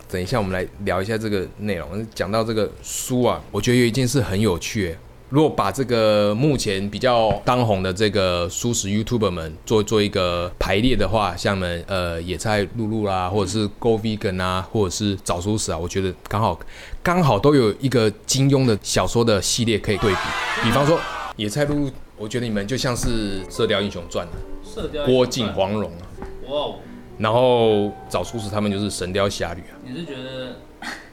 [0.09, 2.07] 等一下我们来聊一下这个内容。
[2.15, 4.99] 讲到这个书啊，我觉得有一件事很有趣耶。
[5.29, 16.59] 如果把这个目前比较当红的这个素食 YouTuber 们做做一个排列的话，像我们呃野菜露露啦，或者是 Go Vegan 啊，或者是早熟食啊，我觉得刚好
[17.03, 20.19] 刚好都有一个金庸的小说的系列可以对比。
[20.62, 20.99] 比方说
[21.37, 24.35] 野菜露露，我觉得你们就像是《射雕英雄传》啊，
[24.65, 26.05] 射雕郭靖、黄蓉啊，
[26.49, 26.75] 哇哦，
[27.19, 30.57] 然后早熟食他们就是《神雕侠侣》啊，你是觉得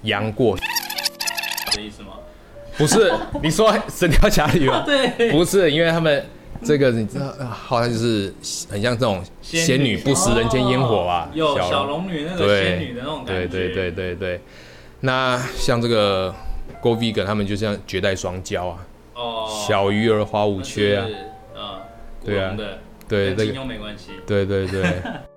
[0.04, 0.56] 杨过。
[1.76, 2.10] 的意思吗？
[2.78, 4.84] 不是你说《神雕侠侣》吗？
[4.88, 6.26] 对，不是，因为他们
[6.64, 8.34] 这个你知道，啊好像就是
[8.70, 11.30] 很像这种仙女不食人间烟火吧？
[11.32, 13.48] 哦有小龙，女那个仙女的那种感觉。
[13.48, 14.42] 对对对对对。
[15.02, 16.34] 那像这个
[16.82, 18.78] Go Vegan 他们就像绝代双骄啊，
[19.16, 21.06] 哦，小鱼儿花无缺啊，
[22.24, 22.56] 对啊
[23.06, 24.12] 对这个跟金庸没关系。
[24.26, 24.82] 对对对，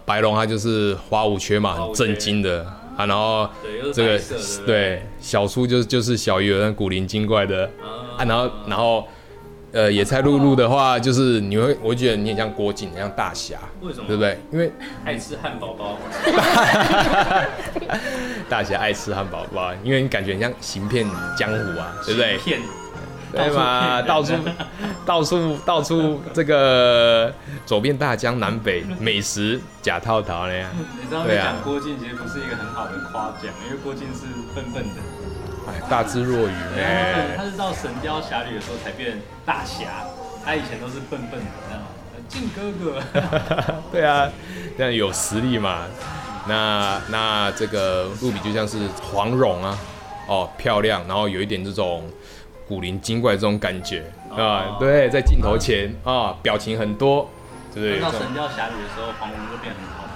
[0.05, 2.64] 白龙他就是花无缺嘛，很震惊的
[2.97, 3.49] 啊，然后
[3.93, 4.21] 这个
[4.67, 7.69] 对小叔就是就是小鱼儿那古灵精怪的
[8.17, 9.07] 啊，然后然后
[9.73, 14.07] 呃野菜露露的话，就是你会我会觉得你很像郭靖，很像大侠，为什么？
[14.07, 14.23] 对不？
[14.23, 14.39] 对？
[14.51, 14.73] 因为
[15.05, 15.99] 爱吃汉堡包，
[18.49, 21.07] 大侠爱吃汉堡包，因为你感觉很像行骗
[21.37, 22.39] 江湖啊，对不对？
[23.33, 24.33] 骗，对嘛，到处
[25.07, 27.33] 到处到处这个
[27.65, 30.71] 走遍大江南北，美食假套套那样。
[31.01, 31.55] 你知道，对啊。
[31.55, 35.01] 讲郭靖其实不是一个很好的夸奖，因为郭靖是笨笨的，
[35.69, 37.35] 哎，大智若愚哎。
[37.37, 40.05] 他是到《神雕侠侣》的时候才变大侠，
[40.45, 41.81] 他以前都是笨笨的
[42.29, 43.01] 靖哥哥，
[43.93, 44.29] 对啊，
[44.77, 45.85] 这样有实力嘛。
[46.49, 49.79] 那那这个露比就像是黄蓉啊，
[50.29, 52.05] 哦，漂亮，然后有一点这种
[52.69, 57.31] 古灵精怪这种感觉啊，哦对，在镜头前啊，表情很多，
[57.73, 58.01] 对不对？
[58.01, 60.07] 看到《神雕侠侣》的时候，黄蓉就变很讨厌。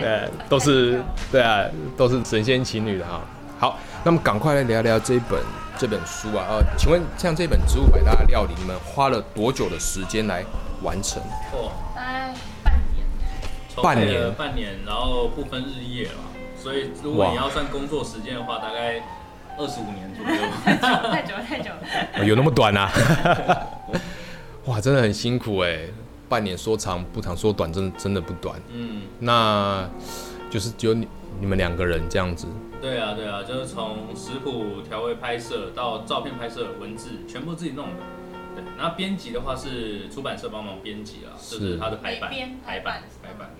[0.00, 1.64] 对，都是对啊，
[1.96, 3.20] 都是神仙情侣的哈。
[3.58, 5.38] 好，那么赶快来聊聊这一本
[5.78, 6.46] 这本书啊。
[6.48, 10.42] 呃，请问像这本《植物百大料理》，你们花了多久的时间来
[10.82, 11.22] 完成？
[11.52, 13.04] 哦，大概半年。
[13.82, 16.18] 半年半年，然后不分日夜了，
[16.58, 19.02] 所以如果你要算工作时间的话，大概
[19.58, 20.40] 二十五年左右。
[21.10, 21.78] 太久了，太久了。
[22.14, 22.90] 呃有那么短啊？
[24.66, 25.80] 哇，真的很辛苦哎，
[26.28, 28.60] 半年说长不长，说短真的真的不短。
[28.72, 29.88] 嗯，那
[30.50, 31.06] 就是只有你
[31.40, 32.46] 你们两个人这样子。
[32.80, 37.94] 对啊，对啊，就是从食谱、调味、拍摄到照片拍摄、文字，全部自己弄的。
[38.54, 43.50] 对，那编辑的话是出版社帮忙编辑啊，就是是它的排版、排版排版、排版。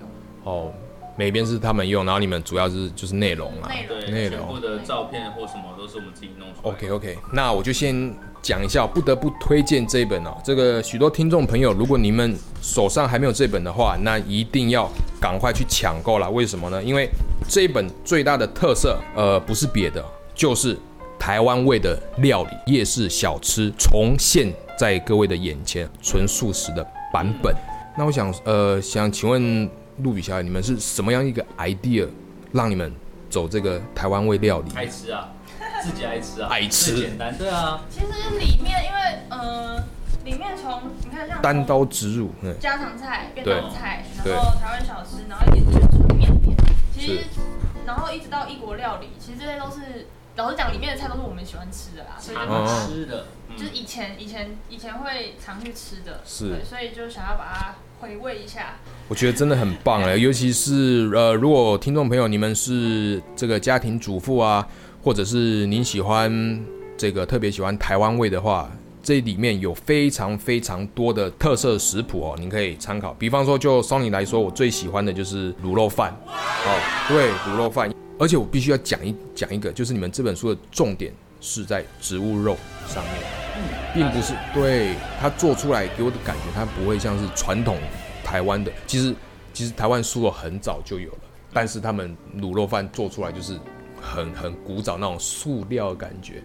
[0.44, 0.72] 哦，
[1.16, 3.68] 每边是他们用，然后你们主要是就是内容啦。
[3.68, 6.70] 内容对，内容全部的照片或什么都是我们自己弄出来。
[6.70, 10.36] OK OK，那我就先讲一下，不得不推荐这一本哦。
[10.44, 16.28] 这个许多听众朋友，如果你们手上还没有这本的话，那一定要赶快去抢购啦。
[16.28, 16.82] 为什么呢？
[16.82, 17.08] 因为
[17.48, 20.76] 这一本最大的特色，呃，不是别的，就是
[21.18, 27.54] 台湾味的料理、夜市小吃重现在各位的眼前，纯素食的版本。
[27.96, 32.06] 那我想，呃，想请问陆比小姐，你们是什么样一个 idea
[32.52, 32.92] 让你们
[33.30, 34.70] 走这个台湾味料理？
[34.74, 35.28] 爱吃啊，
[35.82, 36.96] 自己爱吃啊，爱吃。
[36.96, 37.36] 简单。
[37.36, 38.06] 对啊，其实
[38.38, 39.76] 里面因为呃，
[40.24, 46.56] 里面从你看像单刀直入，嗯，家常菜、便对当菜，然后台湾小吃，然后一点点纯面点，
[46.94, 47.24] 其实
[47.86, 50.06] 然后一直到异国料理，其实这些都是
[50.36, 58.76] 老实讲，里面的菜都是我们喜欢吃的啦，所以就吃的，嗯就是以前以前以前会常去吃的，是对，所以就想要把它回味一下。
[59.08, 64.66] 我觉得真的很棒哎，尤其是呃，如果听众朋友你们是这个家庭主妇啊，
[65.02, 66.62] 或者是您喜欢
[66.98, 68.70] 这个特别喜欢台湾味的话，
[69.02, 73.14] 这里面有非常非常多的特色食谱哦，您可以参考。
[73.14, 77.90] 比方说，就 Sony 来说，我最喜欢的就是卤肉饭哦，对，卤肉饭。
[78.18, 82.56] 而且我必须要讲一讲一个，就是你们这本书的重点是在植物肉
[82.88, 83.14] 上面，
[83.94, 87.78] 并不是对它做出来给我的感觉，它不会像是传统
[88.24, 88.72] 台湾的。
[88.86, 89.14] 其实
[89.52, 91.18] 其实台湾酥肉很早就有了，
[91.52, 93.58] 但是他们卤肉饭做出来就是
[94.00, 96.42] 很很古早那种塑料的感觉。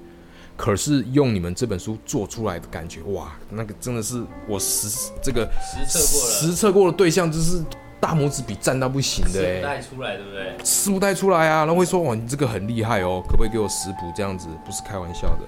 [0.58, 7.64] 可是用你们这本书做出来的感觉，哇，那个真的是我实这个实测过了，实测过的对象，就是
[8.02, 10.58] 大拇指比赞到不行的带出来，对不对？
[10.64, 14.48] 吃不带出来啊，然后会说哇你这个很厉害哦，可不可以给我食谱这样子？
[14.66, 15.44] 不是开玩笑的。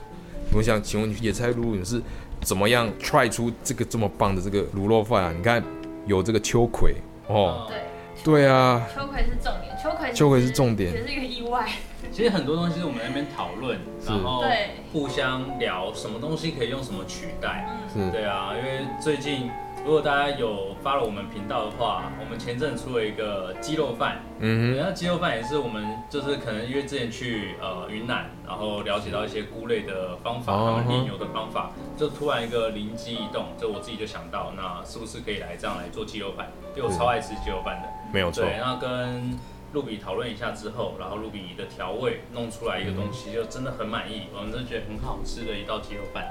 [0.56, 2.00] 我想请问野菜露你是
[2.42, 5.34] 怎么样 try 出这个这么棒的这个卤肉饭啊？
[5.36, 5.62] 你看
[6.06, 6.96] 有这个秋葵
[7.28, 7.78] 哦，对，
[8.24, 11.68] 对啊，秋葵是重点，秋葵秋葵是重点也是一个意外。
[12.12, 17.66] 其实很多东西是我们在那边讨论，然后对互相聊什么东西可以用什么取代。
[17.92, 19.50] 是对啊，因为最近
[19.86, 36.48] 如果大家有发了我们频道的话，我们前阵出了一个鸡肉饭，嗯对，那鸡肉饭也是我们就是可能因为之前去呃云南，然后了解到一些菇类的方法，哦他们炼油的方法，就突然一个灵机一动，就我自己就想到，那是不是可以来这样来做鸡肉饭？
[36.78, 37.88] 因为我超爱吃鸡肉饭的。
[37.88, 39.38] 哼，没有错，对，那跟
[39.74, 46.24] 露比讨论一下之后，然后露比的调味弄出来一个东西，就真的很满意，我们真的觉得很好吃的一道鸡肉饭。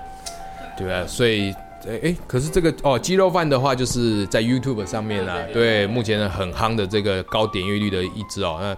[0.77, 1.55] 对啊，所以。
[1.85, 8.59] 哎哎，可是这个哦，鸡肉饭的话，就是在 YouTube 上面啊，对目前很夯的这个高点阅率的一支哦。
[8.63, 8.77] 那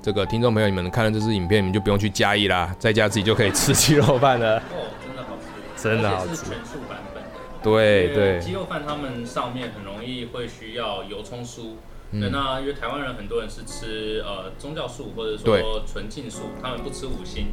[0.00, 4.58] 这个听众朋友，你们看了这支影片，你们就不用去加一啦，在家自己就可以吃鸡肉饭了。
[4.58, 5.36] 哦，真的好
[5.74, 7.30] 吃，真的好吃全素版本的。
[7.64, 11.72] 对对，鸡肉饭他们上面很容易会需要油葱酥。
[12.12, 17.48] 嗯对，那因为台湾人很多人是吃呃宗教素或者对说纯净素，他们不吃五星。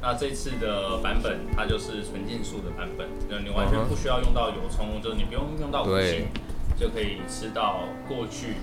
[0.00, 6.26] 那这次的版本它就是纯净素的版本，那你完全不需要用到油葱，就是你不用用到五对星，
[6.78, 8.54] 就可以吃到过去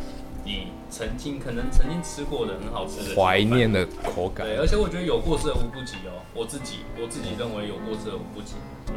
[0.46, 4.46] 你曾经可能曾经吃过的很好吃的怀念的口感。
[4.46, 6.22] 对，而且我觉得有过之而无不及哦。
[6.34, 8.56] 我自己我自己认为有过之而无不及。
[8.90, 8.96] 嗯，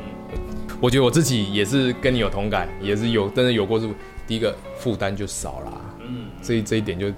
[0.81, 3.89] 我觉得我自己也是跟你有同感，也是有，真的有过之
[4.27, 7.13] 第一个负担就少啦，嗯，这一这一点就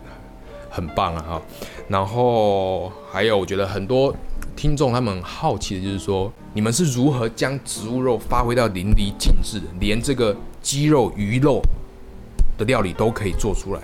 [0.70, 1.42] 很棒了哈。
[1.88, 4.14] 然后还有，我觉得很多
[4.58, 11.62] 听众他们好奇的就是说，你们是如何将植物肉发挥到淋漓尽致的，连这个鸡肉、鱼肉
[12.58, 13.80] 的料理都可以做出来，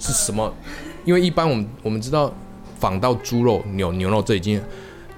[0.00, 0.50] 是什么？
[1.04, 2.32] 因为一般我们我们知道
[2.80, 4.58] 仿到猪肉、牛牛肉这已经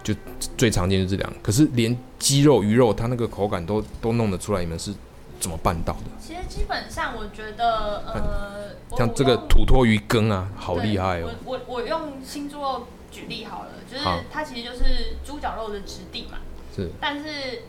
[0.03, 0.13] 就
[0.59, 4.93] 最常见就是这两个，可是连鸡肉、鱼肉它那个口感都都弄得出来，你们是
[5.39, 6.11] 怎么办到的？
[6.21, 11.31] 其实基本上我觉得，呃，像这个土托鱼羹啊，好厉害哦！
[11.45, 16.39] 我我我用新猪肉举例好了，就是它其实就是猪脚肉的质地嘛，
[16.75, 16.91] 是。
[17.01, 17.63] 但是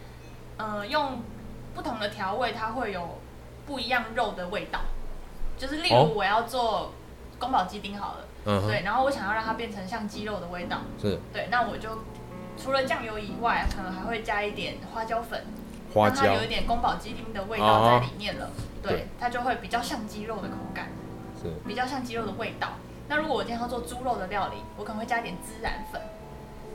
[0.57, 1.21] 呃用
[1.73, 3.19] 不同的调味，它会有
[3.65, 4.81] 不一样肉的味道。
[5.57, 6.07] 就是例哦。
[6.09, 6.91] 如我要做
[7.37, 11.19] 宫保鸡丁好了，嗯哼，对，然后我想要让它变成像鸡肉的味道，是。
[11.31, 11.89] 对，那我就
[12.57, 15.43] 除了酱油以外，可能还会加一点花椒粉，
[15.93, 16.23] 花椒。
[16.23, 17.99] 让它有一点宫保鸡丁的味道啊。
[17.99, 18.49] 在里面了，
[18.81, 20.89] 对对，它就会比较像鸡肉的口感。
[21.41, 21.51] 是。
[21.67, 22.73] 比较像鸡肉的味道。
[23.11, 26.01] 那如果我今天要做猪肉的料理，我可能会加一点孜然粉，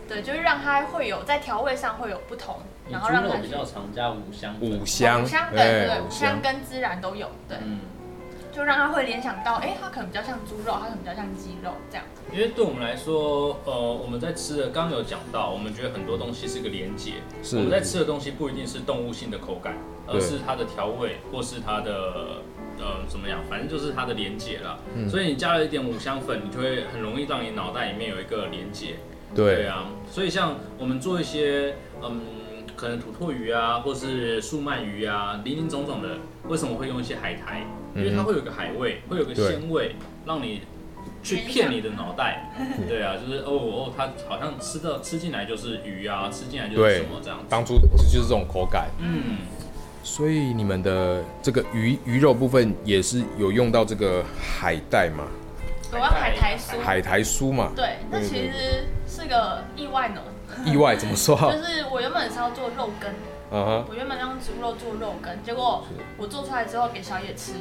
[0.06, 2.56] 对，就是让它会有在调味上会有不同，
[2.90, 4.70] 然后让它比较常加五香粉。
[4.70, 6.32] 五香，五香，对哎对对，五五香。
[6.32, 7.80] 香跟孜然都有，对，嗯，
[8.52, 12.04] 就让它会联想到，哎，它可能比较像猪肉，它可能比较像鸡肉这样。
[12.30, 17.14] 因为对我们来说，呃，我们在吃的，刚刚有讲到，我们觉得很多东西是个连结。
[17.42, 17.56] 是。
[17.56, 19.72] 我们在吃的东西不一定是动物性的口感，
[20.06, 22.42] 而是它的调味或是它的
[22.78, 24.78] 呃怎么样，反正就是它的连结啦。
[24.94, 28.96] 嗯所以你加了一点五香粉，你就会很容易让你脑袋里面有一个连结。
[29.34, 32.20] 对对，啊，所以像我们做一些嗯，
[32.76, 37.66] 可能土托鱼啊，或是素鳗鱼啊，林林总总的，为什么会用一些海苔？
[37.94, 40.60] 因为它会有个海味，会有个对鲜味，让你
[41.22, 42.52] 去骗你的脑袋。
[42.86, 47.46] 对啊，就是哦哦，它好像吃到吃进来就是鱼啊，吃进来就是什么这样子。
[47.48, 48.90] 当初就是这种口感。
[48.98, 49.38] 嗯，
[50.06, 55.24] 所以你们的这个鱼鱼肉部分也是有用到这个海带嘛，
[55.92, 57.72] 有啊海苔酥，海苔酥嘛？
[57.74, 60.20] 对，那其实是个意外呢，
[60.64, 61.34] 意外怎么说？
[61.50, 63.10] 就是我原本是要做肉羹，
[63.50, 65.84] 啊哈，我原本让猪肉做肉羹，结果
[66.16, 67.54] 我做出来之后给小野吃，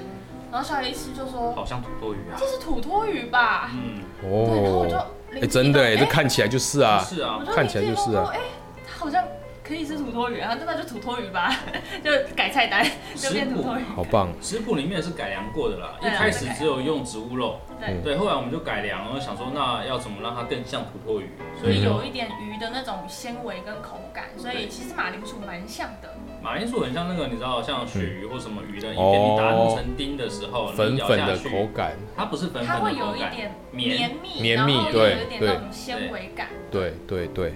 [0.52, 2.38] 然后小野一吃就说好像土托鱼啊。
[2.38, 2.46] 这。
[2.46, 3.72] 是土托鱼吧？
[3.74, 7.42] 嗯，对，然后我就哦，灵哎，真的哎，这看起来就是啊，是啊。
[7.56, 8.30] 看起来就是啊。
[8.32, 8.40] 哎，
[8.88, 9.24] 它好像
[9.68, 11.52] 可以吃土托鱼，然后那就土托鱼吧，
[12.04, 13.82] 就改菜单就变土托鱼。
[13.96, 26.14] 好棒，食谱里面是改良过的啦，一开始只有用植物肉，对，对，后来我们就改良，然后想说那要怎么让它更像土托鱼，所以有一点鱼的那种纤维跟口感，所以其实马铃薯蛮像的。
[26.44, 36.50] 马铃薯很像那个，你知道，像鳕鱼或什么鱼的影哦片，你打成丁的时候，粉你咬下去粉的口，感，它不是粉它会粉的口感，有一点绵绵密，绵密对有一点那种纤维感。
[36.70, 37.54] 对对对，哦，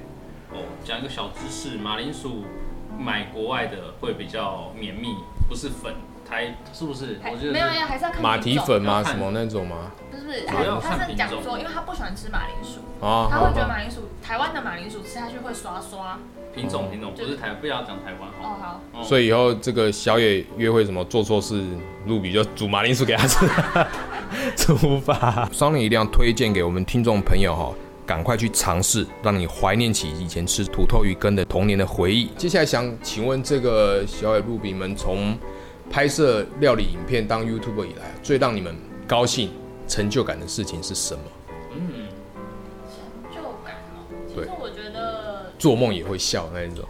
[0.83, 2.43] 讲一个小知识，马铃薯
[2.97, 5.15] 买国外的会比较绵密，
[5.47, 5.93] 不是粉，
[6.27, 7.19] 台是不是？
[7.21, 9.03] 还我觉得没有，是要还是要看马蹄粉吗？
[9.03, 9.91] 什么那种吗？
[10.11, 16.17] 不是不是，他他是讲说，因为他不喜欢吃马铃薯，啊，他会觉得马铃薯台湾的马铃薯吃下去会刷刷。
[16.51, 18.81] 品种品种，不就是台，不要讲台湾哦好。
[18.93, 21.63] 哦所以以后这个小野约会什么做错事，
[22.07, 23.47] 露比就煮马铃薯给他吃，
[24.57, 25.47] 出发。
[25.53, 27.71] 桑尼一定要推荐给我们听众朋友哈，
[28.09, 32.31] 赶快去尝试，让你怀念起以前吃土豆鱼羹的童年的回忆。
[32.35, 35.37] 接下来想请问这个小野路比们从
[35.91, 38.75] 拍摄料理影片当 YouTuber 以来，最让你们
[39.07, 39.51] 高兴、
[39.87, 41.21] 成就感的事情是什么？
[41.75, 42.07] 嗯，
[42.89, 44.01] 成就感哦。
[44.27, 46.83] 其对实我觉得，做梦也会笑那一种。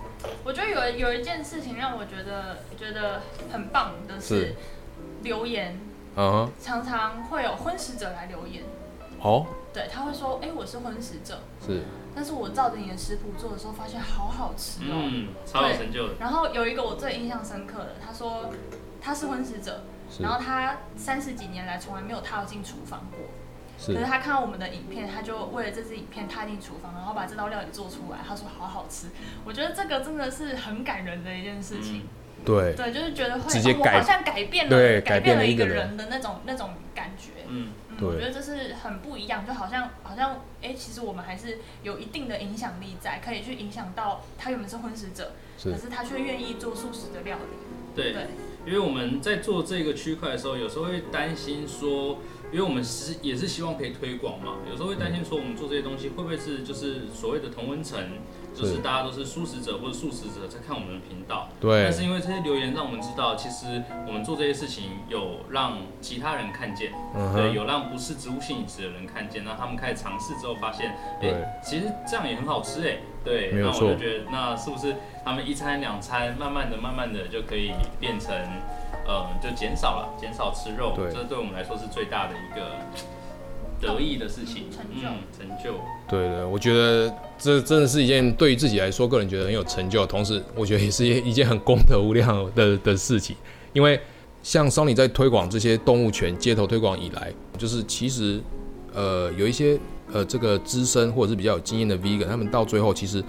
[0.45, 4.55] 我觉得有有一件事情让我觉得觉得很棒的是是
[5.23, 5.77] 留言，
[6.15, 8.63] 嗯哼，常常会有婚食者来留言，
[9.19, 9.45] 好，
[9.79, 15.07] 对他会说，哎、我是婚食者，是但是我照着你的食谱做的时候，发现好好吃哦。
[15.09, 16.15] 嗯，超有成就的。
[16.19, 18.49] 然后有一个我最印象深刻的，他说
[19.01, 19.83] 他是婚食者，
[20.19, 23.19] 然后他三十几年来从来没有踏进厨房过，
[23.77, 28.17] 可是是，他看到我们的影片，他就为了这支影片踏进厨房，然后把这道料理做出来。
[28.27, 29.07] 他说好好吃，
[29.45, 32.05] 我觉得这个真的是很感人的一件事情。
[32.43, 37.45] 对，对，就是觉得会直接改哦我好像改变了，对改变了一个人人的那种那种感觉。
[37.47, 45.71] 嗯，我觉得这是很不一样，就好像好像哎、其实我们还是有一定的影响力在，可以去影响到他原本是荤食者，是。
[45.71, 47.43] 可是他却愿意做素食的料理。
[47.95, 48.27] 对对，
[48.65, 52.19] 因为我们在做这个区块的时候，有时候会担心说，
[52.51, 57.99] 因为我们是也是希望可以推广嘛，有时候会担心说，我们做这些东西会不会是就是所谓的同温层，
[58.59, 61.47] 就是是大家都是素食者或者素食者在看我们的频道。
[61.59, 61.83] 对。
[61.83, 66.91] 但是因为这些留言让我们知道，其实我们做这些事情有让其他人看见，
[67.35, 78.33] 对，有让不是植物性饮食的人看见，那他们开始尝试之后发现，哎、对其实这样也很好吃哎，对，那我就觉得，那是不是他们一餐两餐，慢慢的、慢慢的就可以变成，
[79.05, 82.75] 呃，就减少了，减少吃肉，这对我们来说是最大的一个
[83.81, 85.07] 得意的事情，成就。
[85.07, 85.73] 嗯，成就，
[86.09, 93.35] 对对，我觉得这真的是一件对于自己来说，个人觉得很有成就，同时我觉得也是一件很功德无量的的事情。
[93.73, 93.99] 因为
[94.43, 98.41] 像 Sony 在推广这些动物权街头推广以来，就是其实
[98.93, 99.79] 呃有一些
[100.11, 103.23] 呃这个资深或者是比较有经验的 Vegan，他们到最后其实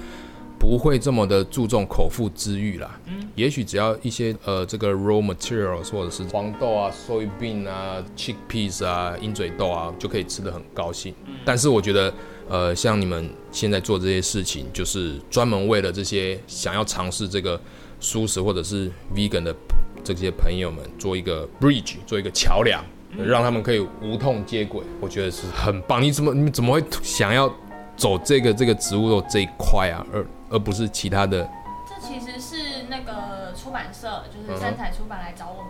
[0.61, 3.01] 不会这么的注重口腹之欲啦。
[3.07, 11.15] 嗯，也许只要一些呃这个 raw materials 或者是黄豆啊、soybean 啊、chickpeas 啊、鹰嘴豆啊，就可以吃得很高兴。
[11.47, 12.13] 但是我觉得
[12.47, 17.59] 呃像你们现在做这些事情，就是专门为了这些想要尝试这个
[17.99, 19.57] 素食或者是 vegan 的
[20.05, 22.85] 这些朋友们做一个 bridge，做一个桥梁。
[23.27, 26.01] 让他们可以无痛接轨，我觉得是很棒。
[26.01, 27.53] 你怎么你们怎么会想要
[28.01, 31.47] 走这个这个植物肉这一块啊，而而不是其他的？
[31.87, 35.70] 这其实是那个出版社，就是三彩出版来找我们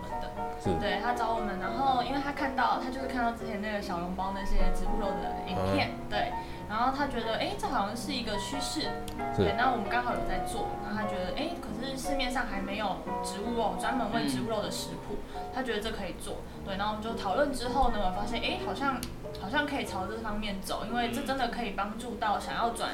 [0.63, 0.69] 是。
[0.79, 6.31] 对他找我们，然后因为他看到，他就是看到之前那个小笼包那些植物肉的影片，对，
[6.69, 8.89] 然后他觉得，哎，这好像是一个趋势，
[9.35, 15.17] 对，那我们刚好有在做，然后他觉得，哎，可是市面上还没有植物肉专门为植物肉的食谱，
[15.53, 18.95] 他觉得这可以做，对，然后我们就讨论之后呢，我发现，哎，好像
[19.41, 22.91] 好像可以朝这方面走，因为这真的可以帮助到想要转。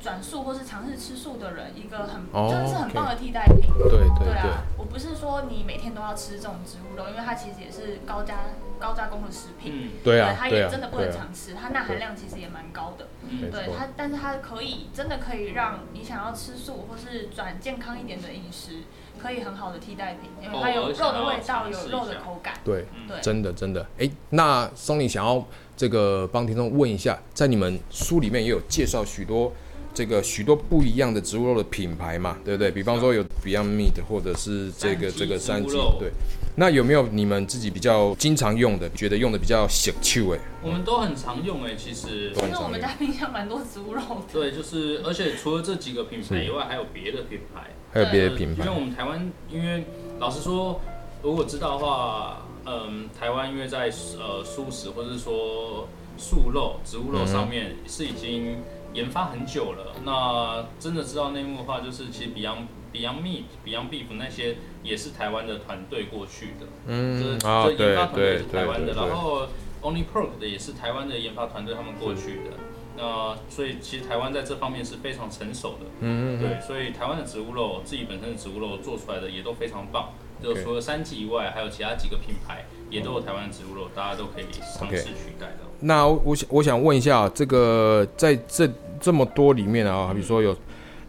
[0.00, 3.72] 转素或是尝试吃素的人，一个很真的是很棒的替代品。
[3.76, 4.62] 对对对啊！
[4.78, 8.40] 我不是说你每天都要吃这种植物肉，因为它其实也是高加
[8.78, 9.72] 高加工的食品。
[9.74, 13.06] 嗯，对啊，它也真的不能常吃，它钠含量其实也蛮高的。
[13.28, 18.82] 嗯，对它，但是它可以真的可以让你想要吃素或是转健康一点的饮食，
[19.20, 22.54] 可以很好的替代品，因为它有肉的味道，有肉的口感。
[22.64, 23.84] 对对，真的真的。
[23.98, 25.44] 哎，那松林想要
[25.76, 29.52] 这个帮听众问一下，在你们书里面也有介绍许多。
[29.96, 32.70] 这个许多不一样的植物肉的品牌嘛，对不对？
[32.70, 36.12] 比方说有 Beyond Meat，或者是这个这个三鸡，对。
[36.54, 40.38] 那有没有你们自己比较经常用的，觉得用的比较小趣哎？
[40.62, 42.30] 我们都很常用哎，其实。
[42.36, 44.16] 因为我们家冰箱蛮多植物肉的。
[44.30, 48.64] 对，就是而且除了这几个品牌以外，还有别的品牌，还有别的品牌。
[48.64, 49.82] 因为我们台湾，因为
[50.18, 50.78] 老实说，
[51.22, 55.88] 如果知道的话，嗯，台湾因为在呃素食或者是说
[56.18, 58.58] 素肉、植物肉上面是已经。
[58.96, 69.46] 研发很久了，那真的知道内幕的话，就是其实 Beyond Beyond Meat、Beyond Beef 那些也是台湾的团队过去的，嗯，就是这研发团队是台湾的，然后
[69.82, 72.56] Only Pork 的也是台湾的研发团队他们过去的，
[72.96, 74.96] 那所以其实台湾在这方面是。
[74.96, 80.08] 非常成熟的，嗯嗯，对，所以台湾的植物肉自己本身的植物肉做出来的也都非常棒，
[80.42, 84.44] 就除了三级以外，还有其他几个品牌也都有台湾植物肉，大家都可以
[84.78, 85.64] 尝试取代的。
[85.80, 88.70] 那我想我想问一下，这个在这。
[88.98, 90.56] 这么多里面啊，比如说有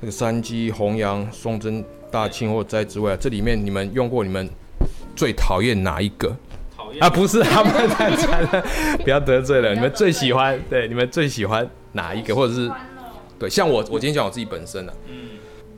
[0.01, 4.47] 那个山鸡、红羊、松针、大庆或者之外，这里面你们用过，你们
[5.15, 6.35] 最讨厌哪一个？
[6.75, 8.65] 讨厌啊，不是他们太惨了，
[9.05, 9.73] 不要得罪了。
[9.73, 12.35] 你们最喜欢对，你们最喜欢哪一个？
[12.35, 12.69] 或者是
[13.39, 15.29] 对，像我，我今天讲我自己本身的，嗯，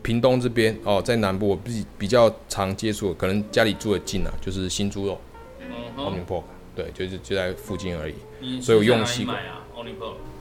[0.09, 5.21] 屏东这边哦，在南部我比比较常接触，可能家里住的近啊，就是新猪肉，
[5.59, 6.43] 嗯，红明破，
[6.75, 9.37] 对，就是就在附近而已，所以我用习惯。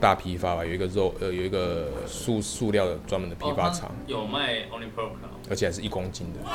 [0.01, 5.11] 大批发吧，有一个肉呃，有一个塑塑料的专门的批发厂，有卖 Only Pork，
[5.51, 6.51] 而且还是一公斤的，哇，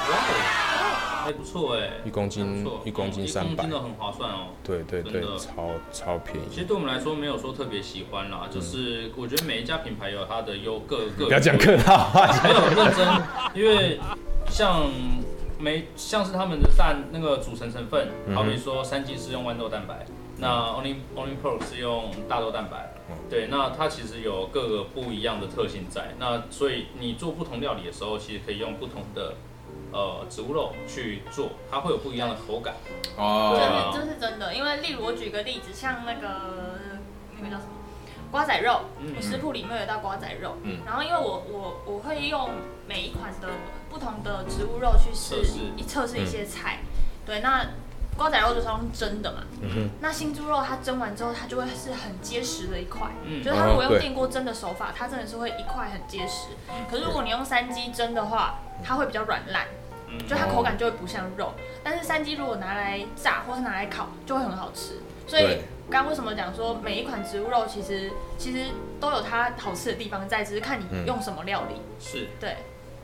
[1.25, 6.47] 还不错哎，一公斤一公斤三百，真的很划算哦，对对对，超超便宜。
[6.49, 13.21] 其实对我们来说没有说特别喜欢啦，就是我觉得每一家品牌有它的优各各，不要讲客套话，没有认真，
[13.53, 13.99] 因为
[14.49, 14.89] 像
[15.59, 20.05] 没像是他们的蛋那个组成成分，好比说三金是用豌豆蛋白。
[20.35, 22.92] 那 Only Only Pro 是用大豆蛋白，
[23.30, 29.36] 对，那它其实有各个不一样的特性在，那所以你做不同料理的时候，其实可以用不同的
[29.91, 32.76] 呃植物肉去做，它会有不一样的口感。
[33.18, 36.28] 哦，这是真的，因为例如我举个例子，像那个
[37.38, 37.74] 那个叫什么
[38.32, 38.82] 瓜仔肉，
[39.16, 42.49] 我食谱里面有道瓜仔肉，嗯，然后因为我我我会用
[42.88, 43.49] 每一款的
[43.89, 45.36] 不同的植物肉去试
[45.78, 46.80] 一测试一些菜，
[47.26, 47.66] 对，那。
[48.18, 49.43] 瓜仔肉就是用蒸的嘛，
[49.99, 53.07] 那新猪肉它蒸完之后，它就会是很结实的一块，
[53.43, 56.49] 就是它如果用电锅蒸的手法，它真的是会一块很结实。
[56.89, 59.66] 可是如果你用三鸡蒸的话，它会比较软烂，
[60.28, 61.53] 就它口感就会不像肉。
[61.84, 64.99] 但是三鸡如果拿来炸或是拿来烤，就会很好吃。
[65.26, 71.76] 所以刚刚为什么讲说每一款植物肉其实其实都有它好吃的地方在，只是看你用什么料理。
[71.99, 72.57] 是对。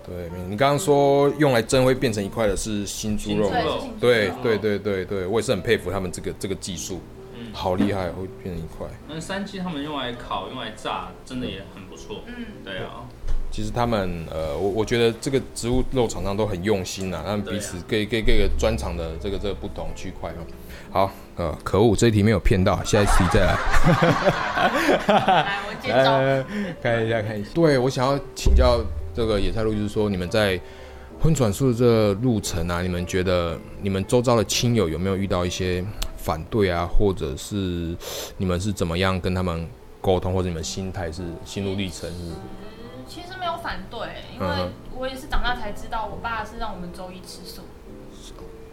[0.05, 3.51] 对，你刚刚说用来蒸会变成一块的是新猪肉，
[3.99, 6.99] 对对对对对，我也是很佩服他们这个这个技术，
[7.53, 8.87] 好厉害，会变成一块。
[9.07, 12.23] 那三七他们用来烤、用来炸，真的也很不错。
[12.25, 13.05] 嗯，对啊。
[13.51, 20.45] 其实他们呃，我我觉得这个植物肉厂商都很用心呐，他们彼此各各各个专长的这个这个不同区块哦。
[20.91, 23.57] 好，呃，可恶，这一题没有骗到，下一题再来。
[25.07, 26.19] 来，我接招。
[26.81, 27.49] 看一下，看一下。
[27.53, 28.79] 对我想要请教。
[29.19, 30.57] 这个野菜路就是说，你们在
[31.19, 35.83] 荤转素的这路程啊，你们觉得你们周遭的亲友有没有遇到一些
[36.15, 37.93] 反对啊，或者是
[38.37, 39.67] 你们是怎么样跟他们
[39.99, 42.31] 沟通，或者你们心态是心路历程是？
[43.09, 43.99] 其实没有反对，
[44.33, 47.63] 因为我也是长大才知道，我爸是让我们周一吃素，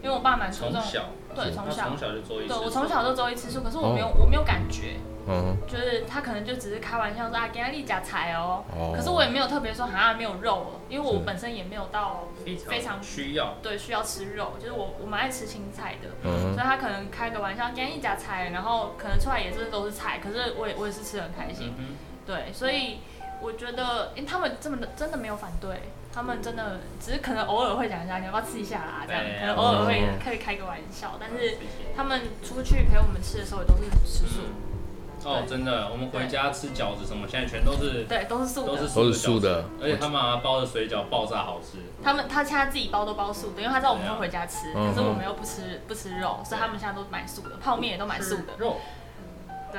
[0.00, 4.12] 因为我爸蛮注重，从小对从小从小就做一次，对我从小就周一吃素，可是我没有、哦。
[4.20, 4.94] 我没有感觉，
[5.28, 8.92] 嗯，就是他可能就只是开玩笑说啊，给他立假菜哦，哦。
[8.96, 13.54] 可是我也没有特别说好像没有肉了，因为我本身也没有到非常非常需要。
[13.62, 16.54] 对需要吃肉，就是我我蛮爱吃青菜的，嗯。
[16.54, 21.96] 所以他可能开个玩笑，给他一夹菜，然后可能出来也是都是菜，可是我也我也是吃的很开心，嗯
[22.26, 22.98] 对，所以
[23.40, 29.04] 我觉得，因为他们这么的真的没有反对，他们真的只是可能偶尔会讲一下，你要不要吃一下啦？
[29.06, 30.18] 这样可能偶尔会嗯。
[30.24, 31.58] 可以开个玩笑，但是
[31.96, 34.40] 他们出去陪我们吃的时候也都是吃素，
[35.26, 38.68] 哦，真的，我们回家吃饺子什么，现在全都是对，都是素的。
[38.68, 41.78] 都是都是素的而且他妈妈包的水饺爆炸好吃。
[42.00, 48.54] 他们他现在自己包都包素的，因为他知道我们会回家吃，嗯可是我们又不吃不吃肉，所以他们现在都买素的，泡面也都买素的。
[48.58, 48.76] 肉，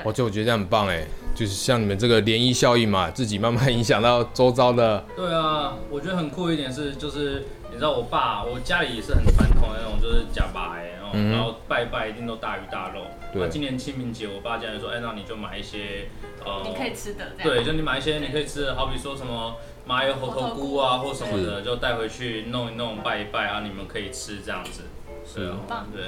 [0.04, 13.02] 而且我觉得这样很棒哎，就是像你们这个涟漪效应嘛，自己慢慢影响到周遭的，对啊，我觉得很酷一点是，就是你知道我爸，我家里也是很传统的那种，就是假白，然后、嗯然后拜拜一定都大鱼大肉。
[13.34, 16.08] 对那今年清明节，我爸竟然说，哎，那你就买一些
[16.46, 17.34] 呃，你可以吃的。
[17.44, 19.56] 对，就你买一些你可以吃的，好比说什么
[19.86, 24.84] 麻油猴头菇啊，或什么的，就带回去弄一弄，拜一拜啊，你们可以吃这样子。
[25.26, 26.06] 是啊，棒对。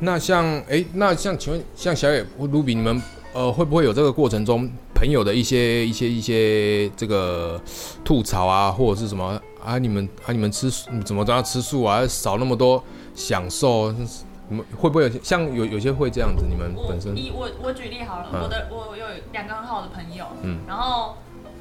[0.00, 3.00] 那像哎、那像请问像小野或卢比，你们
[3.32, 7.60] 呃会不会有这个过程中朋友的一些一些一些这个
[8.04, 9.78] 吐槽啊，或者是什么啊？
[9.78, 10.70] 你们啊你们吃
[11.04, 12.06] 怎么都要吃素啊？
[12.06, 12.82] 少那么多
[13.14, 13.92] 享受，
[14.48, 16.44] 你们会不会有像有有些会这样子？
[16.48, 17.16] 你们本身？
[17.16, 18.42] 以我我举例好了，嗯。
[18.42, 20.60] 我的我有两个很好的朋友，嗯。
[20.66, 21.16] 然后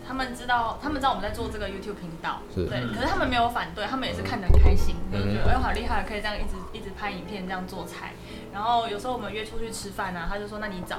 [0.08, 2.66] 他们知道他们知道我们在做这个 YouTube 频道，是。
[2.66, 5.24] 对，可是他们没有反对，他们也是看得很开心，嗯。
[5.24, 8.14] 就觉得哎呦好厉害，可以这样一直一直拍影片这样做菜。
[8.54, 10.98] 然后有时候我们约出去吃饭啊，他就说那你找，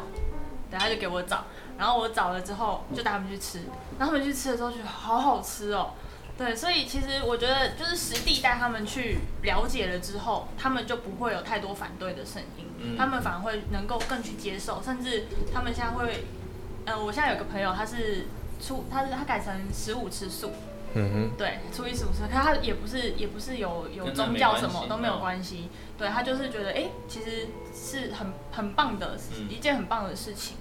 [0.70, 1.44] 等下就给我找，
[1.76, 3.58] 然后我找了之后就带他们去吃，
[3.98, 5.90] 然后他们去吃的时候觉得好好吃哦。
[6.42, 16.24] 对，所以其实我觉得就是实地带他们去了解了之后，他们就不会有太多反对的声音，嗯他们反而会能够更去接受，甚至他们现在会，
[16.84, 18.26] 呃，我现在有个朋友他是
[18.60, 20.50] 初，他是他改成十五吃素，
[20.94, 30.56] 嗯哼对，初一十五吃，可他也不是也不是有有宗教什么都没有嗯关系，对他就是觉得哎、其实是很很棒的、嗯一件很棒的事情，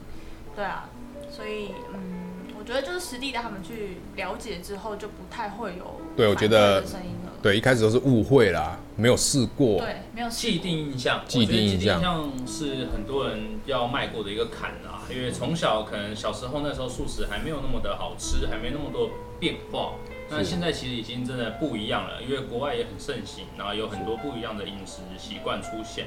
[0.56, 0.88] 对啊，
[1.32, 2.31] 所以嗯，
[2.62, 15.02] 我觉得就是实地带他们去了解之后，就不太会有对我觉得的声音了，对，一开始都是误会啦，没有试过，对，没有既定印象，既定印象我觉得既定印象是很多人要迈过的一个坎啦。
[15.10, 19.10] 因为从小可能小时候那时候素食还没有那么的好吃，还没那么多
[19.40, 19.96] 变化。
[20.30, 26.06] 那现在其实已经真的不一样了，因为国外也很盛行，然后有很多不一样的饮食习惯出现。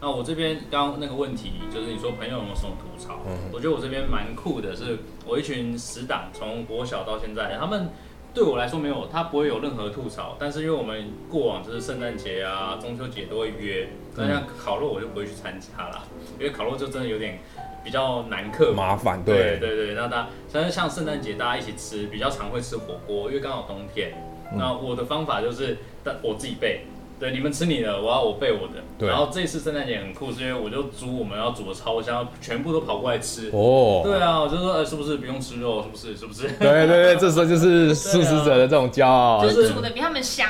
[0.00, 3.20] 那我这边刚刚那个问题，就是你说朋友有没有什么吐槽？
[3.52, 7.90] 我觉得我这边蛮酷的是，我一群死党从国小到现在，他们
[8.32, 10.36] 对我来说没有，他不会有任何吐槽。
[10.38, 16.02] 但是因为我们过往就是圣诞节啊、中秋节都会约，那像烤肉我就不会去参加啦，
[16.38, 17.38] 因为烤肉就真的有点
[17.84, 24.12] 比较难克麻烦，对对，对对，那大家但是像圣诞节大家一起吃，比较常会吃火锅，因为刚好冬天。
[24.52, 26.84] 嗯那我的方法就是，但我自己备。
[27.20, 28.82] 对，你们吃你的，我要我备我的。
[28.98, 33.50] 对然后这次圣诞节很酷，是因为我就煮我们要煮的超香，全部都跑过来吃。
[33.52, 35.82] 哦，对啊，我就说，呃，是不是不用吃肉？
[35.82, 36.16] 是不是？
[36.16, 36.48] 是不是？
[36.58, 40.48] 对对对，这时候就是素食者的这种骄傲，就是煮的比他们香。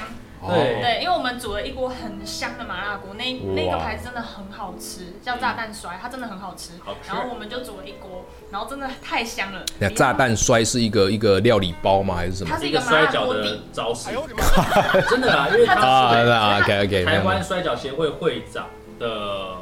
[0.49, 6.73] 对对，因为我们煮了一锅很香的麻辣锅，那那个牌子真的很好吃，叫炸弹摔，它真的很好吃。
[6.85, 9.63] 好吃然后我们就煮了一锅，然后真的太香了。
[9.79, 12.15] 那炸弹摔是一个一个料理包吗？
[12.17, 12.59] 还是什么它？
[12.59, 14.11] 是一一个摔跤的，招式，
[15.11, 18.67] 真的啊，因为他啊，是那 OK OK，台湾摔跤协会会长
[18.99, 19.57] 的，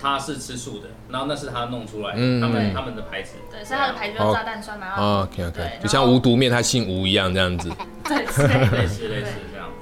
[0.00, 7.70] 他是吃素的，然后那是他弄出来的，嗯他们他们的牌子，对，所以他的牌子叫炸弹摔麻辣 OK OK，就像无毒面，他姓吴一样这样子。
[8.08, 9.32] 对之类似类似。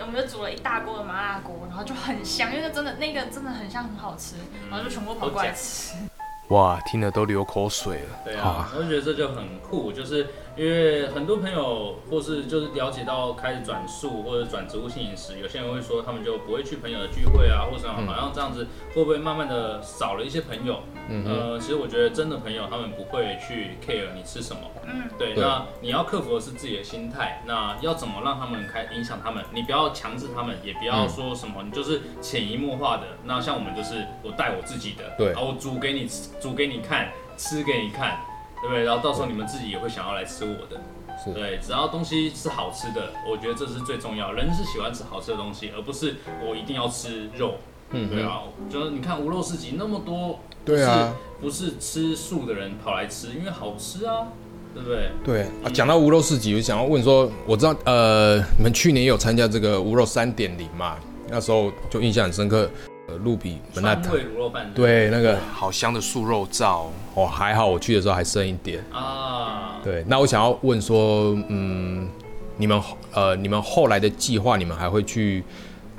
[0.01, 4.37] 我们就煮了一大锅的麻辣锅，然后就很香，因为真的那个真的很香，很好吃，
[4.71, 5.95] 然后就全部跑过来吃。
[6.49, 8.19] 哇，听了都流口水了。
[8.25, 10.27] 对啊，我就觉得这就很酷，就是
[10.57, 20.81] 因为很多朋友或是就是了解到开始转素或者转植物性饮食，有些人会说他们就不会去朋友的聚会啊，或者，好像这样子会不会慢慢的少了一些朋友？
[21.11, 29.45] 嗯，呃，其实我觉得真的朋友他们不会去 care 你吃什么，嗯，对，那你要克服的是自己的心态，那要怎么让他们开影响他们？
[29.53, 33.03] 你不要强制他们，也不要说什么，你就是潜移默化的。
[33.25, 38.21] 那像我们就是我带我自己的，对啊，我煮给你吃，煮给你看，吃给你看，
[38.63, 38.85] 对不对？
[38.85, 40.81] 然后到时候你们自己也会想要来吃我的，
[41.25, 44.31] 是对，只要东西是好吃的，我觉得这是最重要。
[44.31, 47.57] 人是喜欢吃好吃的东西，而不是我一定要吃肉。
[47.93, 54.29] 嗯对啊，就是你看无肉市集那么多，对啊，不是吃素的人跑来吃，因为好吃啊。
[54.73, 55.11] 对不对？
[55.25, 60.97] 对啊，讲到无肉市集，我想要问说，我知道呃，你们去年有参加这个无肉三点零嘛？
[61.29, 62.71] 那时候就印象很深刻，
[63.09, 66.85] 呃，露比们那川味卤肉饭对那个好香的素肉燥，
[67.17, 68.81] 哦，还好我去的时候还剩一点。
[68.93, 72.09] 啊，对，那我想要问说，嗯，
[72.57, 72.81] 你们
[73.13, 75.43] 呃，你们后来的计划，你们还会去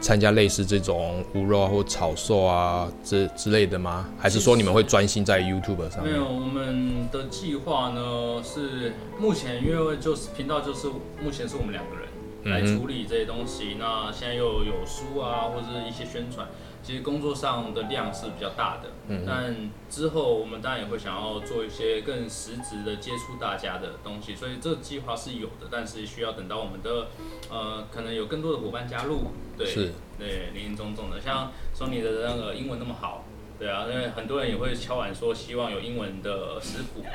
[0.02, 4.10] 参加类似这种无肉啊或炒售啊之之类的吗？
[4.20, 6.26] 还是说你们会专心在 YouTube 上面没有，？
[6.26, 10.88] 我们的计划呢是目前因为就是频道就是
[11.24, 13.78] 目前是我们两个人来处理这些东西。
[13.80, 16.47] 那现在又有书啊，或者是一些宣传，
[16.84, 18.90] 其实工作上的量是比较大的。
[19.08, 27.08] 嗯，但之后我们当然也会想要做一些更实质的接触大家的东西，所以这个计划是有的，但是需要等到我们的
[27.50, 33.24] 呃可能有更多的伙伴加入，对，是对，林林总总的，像说你的那个英文那么好。
[33.62, 37.05] 对啊，因为很多人也会敲碗说希望有英文的食谱，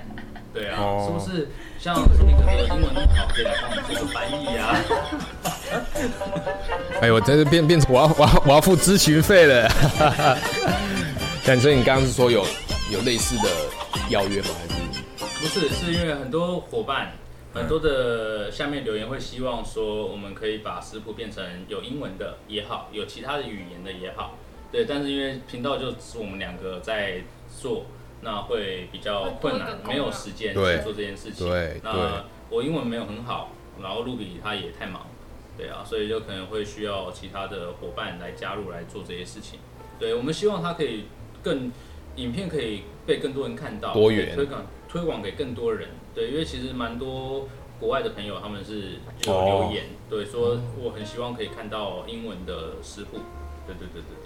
[0.54, 1.48] 对啊，哦是不是？
[1.76, 4.78] 像说你可能英文那么好，可以来帮我们做个翻译啊。
[7.02, 9.68] 哎呦，真是变变成我要我要我要付咨询费了。
[11.44, 12.46] 但所以你刚刚是说有
[12.92, 13.50] 有类似的
[14.10, 14.48] 邀约吗？
[14.56, 14.78] 还是
[15.40, 17.14] 不是，是因为很多伙伴，
[17.54, 24.38] 很多的下面留言会希望说，我们可以把食谱变成有英文的也好，有其他的语言的也好，
[24.76, 24.84] 对。
[24.84, 27.86] 但是因为频道就是我们两个在做，
[28.20, 31.46] 那会比较困难，没有时间去做这件事情。
[31.48, 33.50] 对对那我英文没有很好，
[33.82, 35.06] 然后露比他也太忙，
[35.56, 39.58] 对啊，所以就可能会需要其他的伙伴来加入来做这些事情。
[39.98, 41.06] 对，我们希望他可以
[41.42, 41.72] 更
[42.16, 45.88] 影片可以被更多人看到，多元推广推广给更多人。
[46.14, 47.48] 对，因为其实蛮多
[47.80, 53.18] 国外的朋友他们是就有留言，对，说我很希望可以看到英文的食谱。
[53.66, 54.25] 对对对对对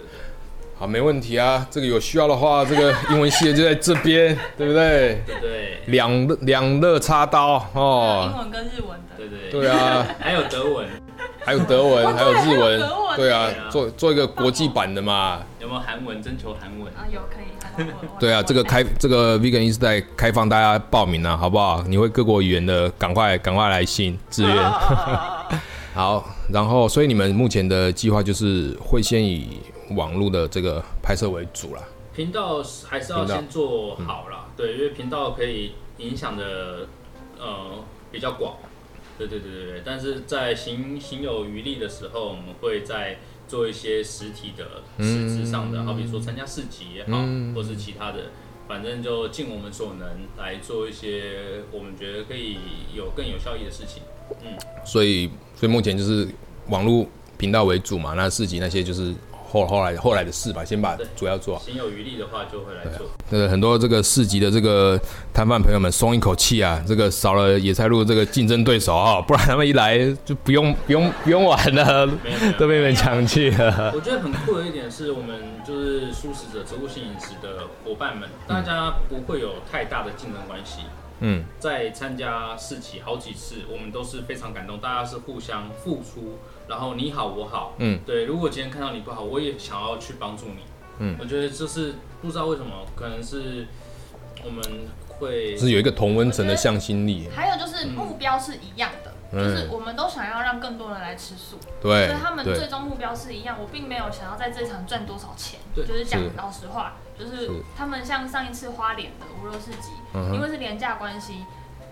[0.81, 1.63] 好，没问题啊。
[1.69, 5.21] 这个有需要的话，这个英文系列就在这边，对不对？
[5.27, 8.35] 对对两两肋插刀哦英哦。
[8.39, 10.87] 文跟日文的，对对对啊， 还有德文，
[11.45, 15.43] 还有德文，还有日文德，文对啊做做一个国际版的嘛。
[15.59, 16.19] 有没有韩文？
[16.19, 16.91] 征求韩文。
[16.93, 21.83] 啊有可以，韩文 对啊，这个开这个 Vegan 一直在开放大家报名啊，好不好？
[21.87, 24.71] 你会各国语言的，赶快赶快来信志愿。
[25.93, 29.59] 好，然后所以你们目前的计划就是会先以
[29.95, 31.81] 网络的这个拍摄为主啦。
[32.13, 36.87] 频道还是要先做好啦，对，因为频道可以影响的
[37.39, 38.55] 呃比较广，
[39.17, 39.81] 对对对对对。
[39.85, 47.55] 但是在行行有余力的时候，我们会在做一些实体的实质上的，好比说参加市集也好，嗯。
[47.55, 48.31] 或是其他的，
[48.67, 52.57] 反正就尽我们所能来做一些我们觉得可以
[52.93, 54.03] 有更有效益的事情。
[54.43, 56.27] 嗯，所以所以目前就是
[56.67, 57.05] 网络
[57.37, 59.13] 频道为主嘛，那市集那些就是
[59.51, 63.05] 后后来后来的事吧，先把主要做有余力的话就会来做。
[63.31, 64.97] 呃，很多这个市集的这个
[65.33, 72.07] 摊贩朋友们松一口气啊，这个少了野菜路这个竞争对手啊，不然他们一来就不用不用不用玩了，
[72.57, 73.91] 都被你们抢去了。
[73.93, 75.37] 我觉得很酷的一点是我们
[75.67, 80.83] 就是素食者、植物性饮食的伙伴们，大家不会有太大的竞争关系。
[81.23, 86.39] 嗯，在参加市集好几次，我们都是非常感动，大家是互相付出，
[86.71, 88.23] 然后你好我好，嗯，对。
[88.23, 90.63] 如果今天看到你不好，我也想要去帮助你，
[90.99, 93.67] 嗯我觉得就是不知道为什么，可能是
[94.45, 94.63] 我们
[95.09, 97.27] 会是有一个同温层的向心力。
[97.35, 103.57] 还有就是目标是一样的，嗯就是我们都想要让更多人来吃素，对所以他们最对，终目标是一样。
[103.59, 111.43] 我并没有想要在这场赚多少钱，对就是讲老实话，就是是他们像上一次花莲的无肉市集，嗯哼因为是廉价关系，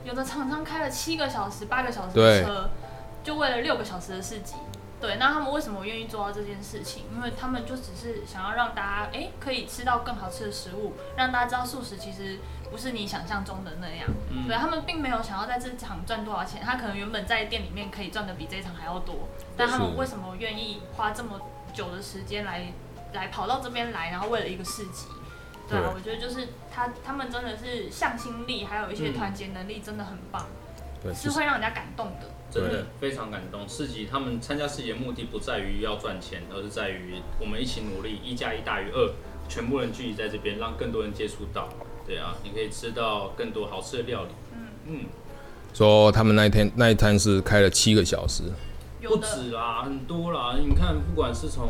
[0.06, 2.70] 有的厂商开了七个小时、八个小时的车，
[3.24, 4.56] 就为了六个小时的市集。
[5.02, 7.06] 对，那他们为什么愿意做到这件事情？
[7.16, 12.38] 因为他们就只是想要让大家哎可以吃到更好吃的食物，让大家知道素食其实
[12.70, 14.10] 不是你想象中的那样。
[14.30, 21.40] 嗯对他们并没有想要在这场赚多少钱，他可能原本在店里面可以赚的比这一场还要多，但他们为什么愿意花这么
[21.74, 22.74] 久的时间来
[23.14, 25.08] 来跑到这边来，然后为了一个市集？
[25.70, 30.46] 对啊，对我觉得就是他他们真的是向心力，还有一些嗯团结能力真的很棒，
[31.02, 32.28] 对，是会让人家感动的。
[32.52, 33.68] 真的非常感动。
[33.70, 39.12] 市集他们参加市集的目的不在于要赚钱，而是在于我们一起努力，一加一大于二，
[39.48, 41.70] 全部人聚集在这边，让更多人接触到。
[42.08, 44.30] 对啊，你可以吃到更多好吃的料理。
[44.88, 45.06] 嗯
[45.72, 48.42] 说他们那一天那一摊是开了七个小时，
[49.02, 50.56] 不止啦，很多啦。
[50.60, 51.70] 你看，不管是从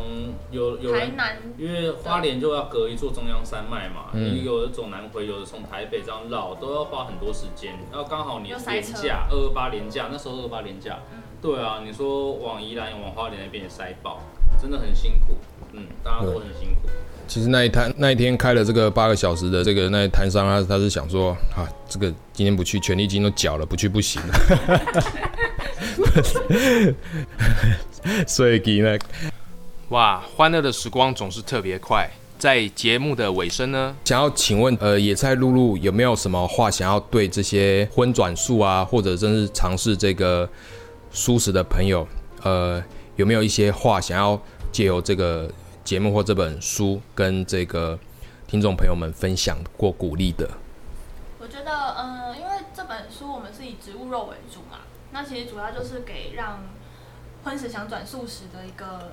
[0.51, 7.73] 有有人，台南因为花莲就要隔一座中央山脉嘛，嗯你有的走南回，有的从台北这样绕，都要花很多时间。
[7.91, 10.99] 然后刚好你廉又塞车价二二八廉价，那时候二二八廉价，
[11.41, 14.19] 对啊，你说往宜兰往花莲那边也塞爆，
[14.61, 15.35] 真的很辛苦。
[15.71, 16.89] 嗯，大家都很辛苦。
[17.27, 24.33] 其实那一摊那一天开了这个八个小时的这个那摊商，他他是想说啊，这个今天不去，权利金都缴了，不去不行了。
[28.27, 28.97] 所以呢，
[29.89, 32.09] 哇，欢乐的时光总是特别快。
[32.37, 40.49] 在节目的尾声呢，想要请问，呃，野菜露露有没有什么话想要对这些荤转素啊，或者真是尝试这个
[41.11, 42.07] 素食的朋友，
[42.43, 42.81] 呃，
[43.17, 44.41] 有没有一些话想要
[44.71, 45.51] 借由这个
[45.83, 47.99] 节目或这本书跟这个
[48.47, 50.49] 听众朋友们分享或鼓励的？
[51.39, 54.68] 我觉得，嗯，因为这本书我们是以植物肉为主嘛，
[55.19, 56.63] 那其实主要就是给让
[57.43, 59.11] 荤食想转素食的一个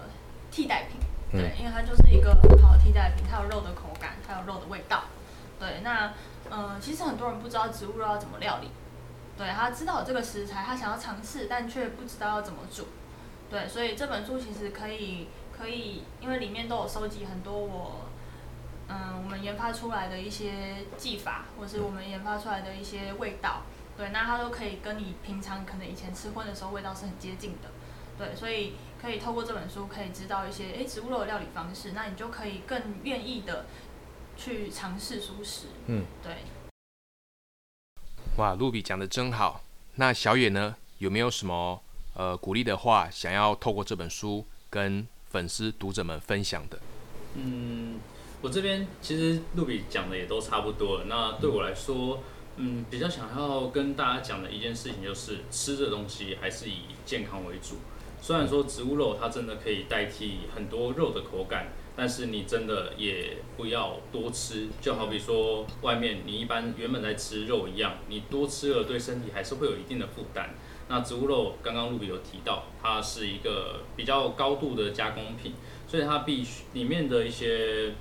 [0.53, 1.01] 替代品。
[1.33, 5.03] 对，因为它就是一个很好的替代品，它有肉的口感，它有肉的味道。
[5.59, 6.13] 对，那
[6.49, 8.71] 嗯，其实很多人不知道植物肉要怎么料理。
[9.37, 12.87] 对他知道这个食材，他想要尝试，但却不知道要怎么煮。
[13.51, 15.27] 对，所以这本书其实可以
[15.59, 18.07] 可以，因为里面都有收集很多我
[18.87, 23.63] 嗯我们研发出来的一些技法，或是我们研发出来的一些味道。
[23.97, 27.71] 对，那它都可以跟你平常可能以前吃荤的时候味道是很接近的。
[28.19, 28.75] 对，所以。
[28.99, 33.67] 可以透过这本书，可以知道一些诶植物肉的料理方式，那你就可以更愿意的
[34.37, 35.67] 去尝试熟食。
[35.87, 36.39] 嗯，对。
[38.39, 39.63] 哇，露比讲的真好。
[39.97, 41.81] 那小野呢，有没有什么
[42.15, 46.81] 呃鼓励的话，想要透过这本书跟粉丝读者们分享的？
[47.35, 48.01] 嗯，
[48.41, 51.05] 我这边其实露比讲的也都差不多了。
[51.05, 52.23] 那对我来说，嗯，
[52.57, 57.77] 嗯比较想要跟大家讲的一件事情就是，吃的东西还是以健康为主。
[58.21, 64.69] 虽然说植物肉它真的可以代替很多肉的口感，但是你真的也不要多吃。
[64.81, 70.55] 就好比说外面你一般原本在吃肉一样，你多吃了对身体还是会有一定的负担。
[70.89, 75.53] 那植物肉刚刚露比有提到，它是一个比较高度的加工品，
[75.87, 77.93] 所以它必须里面的一些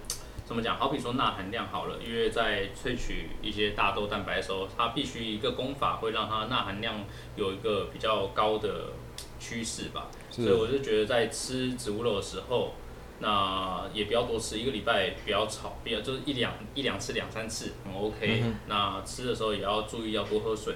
[0.46, 0.78] 怎么讲？
[0.78, 7.04] 好比说钠含量好了，因为在萃取一些大豆蛋白的时候，它必须一个功法会让它钠含量
[7.36, 8.94] 有一个比较高的。
[9.38, 12.74] 趋势吧，所以我就觉得在吃植物肉的时候，
[13.20, 18.44] 那也不要多吃，一个礼拜不要炒，不要就是一两一两次两三次很 OK。
[18.68, 20.76] 那吃的时候也要注意要多喝水，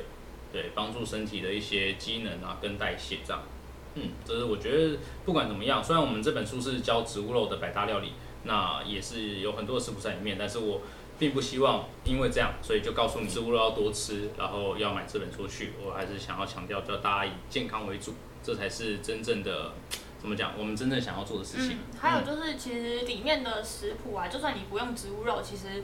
[0.54, 3.42] 对，帮助身体的一些机能啊跟代谢这样。
[3.96, 8.12] 嗯，这是我觉得不管怎么样，虽然我们这本书是教植物肉的百大料理，
[8.44, 10.82] 那也是有很多的食谱在里面，但是我
[11.18, 15.74] 并不希望因为这样，所以就告诉你植物肉要多吃，然后要买这本书去。
[15.84, 18.14] 我还是想要强调，叫大家以健康为主。
[18.42, 19.74] 这才是真正的，
[20.18, 20.54] 怎么讲？
[20.58, 21.78] 我们真正想要做的事情。
[22.00, 25.84] 还有就是，其实里面的食谱啊，就算你不用植物肉，其实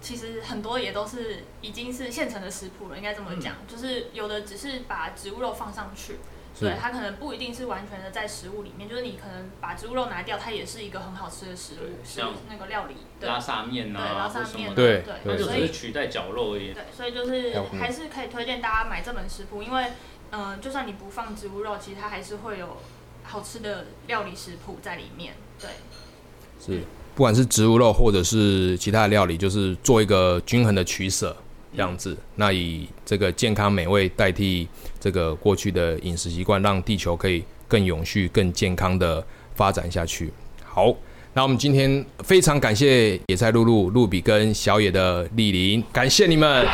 [0.00, 2.96] 其实很多也都是已经是现成的食谱了。
[2.96, 6.18] 应该这么讲，就是有的只是把植物肉放上去，
[6.60, 8.88] 对它可能不一定是完全的在食物里面。
[8.88, 12.94] 就是你可能把植物肉拿掉，它也是一个很好吃的食物，像那个料理
[13.26, 16.72] 拉萨面啊，对拉萨面，对对，它就只是取代绞肉而已。
[16.72, 19.86] 对，所以就是还是可以推荐大家买这本食谱，因为。
[20.30, 22.76] 嗯，就算你不放植物肉，其实它还是会有
[23.22, 25.32] 好吃的料理食谱在里面。
[25.58, 25.70] 对，
[26.60, 26.82] 是，
[27.14, 31.34] 不管是植物肉或者是其他的料理，就是做一个均衡的取舍，
[31.74, 32.16] 样子。
[32.36, 40.32] 那以这个健康美味代替这个过去的饮食习惯，让地球可以更永续、更健康的发展下去。
[40.64, 40.94] 好，
[41.34, 46.66] 那我们今天非常感谢野菜露露、露比跟小野的莅临，感谢你们。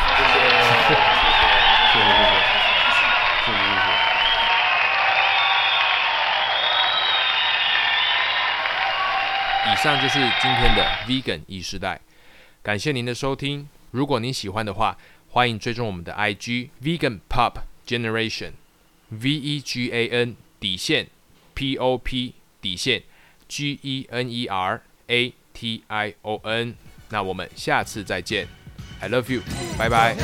[9.67, 11.99] 以上就是今天的 Vegan 意时代，
[12.63, 13.67] 感谢您的收听。
[13.95, 14.97] 如果您喜欢的话，
[15.29, 21.07] 欢迎追踪我们的 IG Vegan Pop Generation，V E G A N 底线
[21.53, 23.03] P O P 底线
[23.47, 26.75] G E N E R A T I O N。
[27.07, 28.49] 那我们下次再见
[28.99, 29.41] ，I love you，
[29.77, 30.17] 拜拜。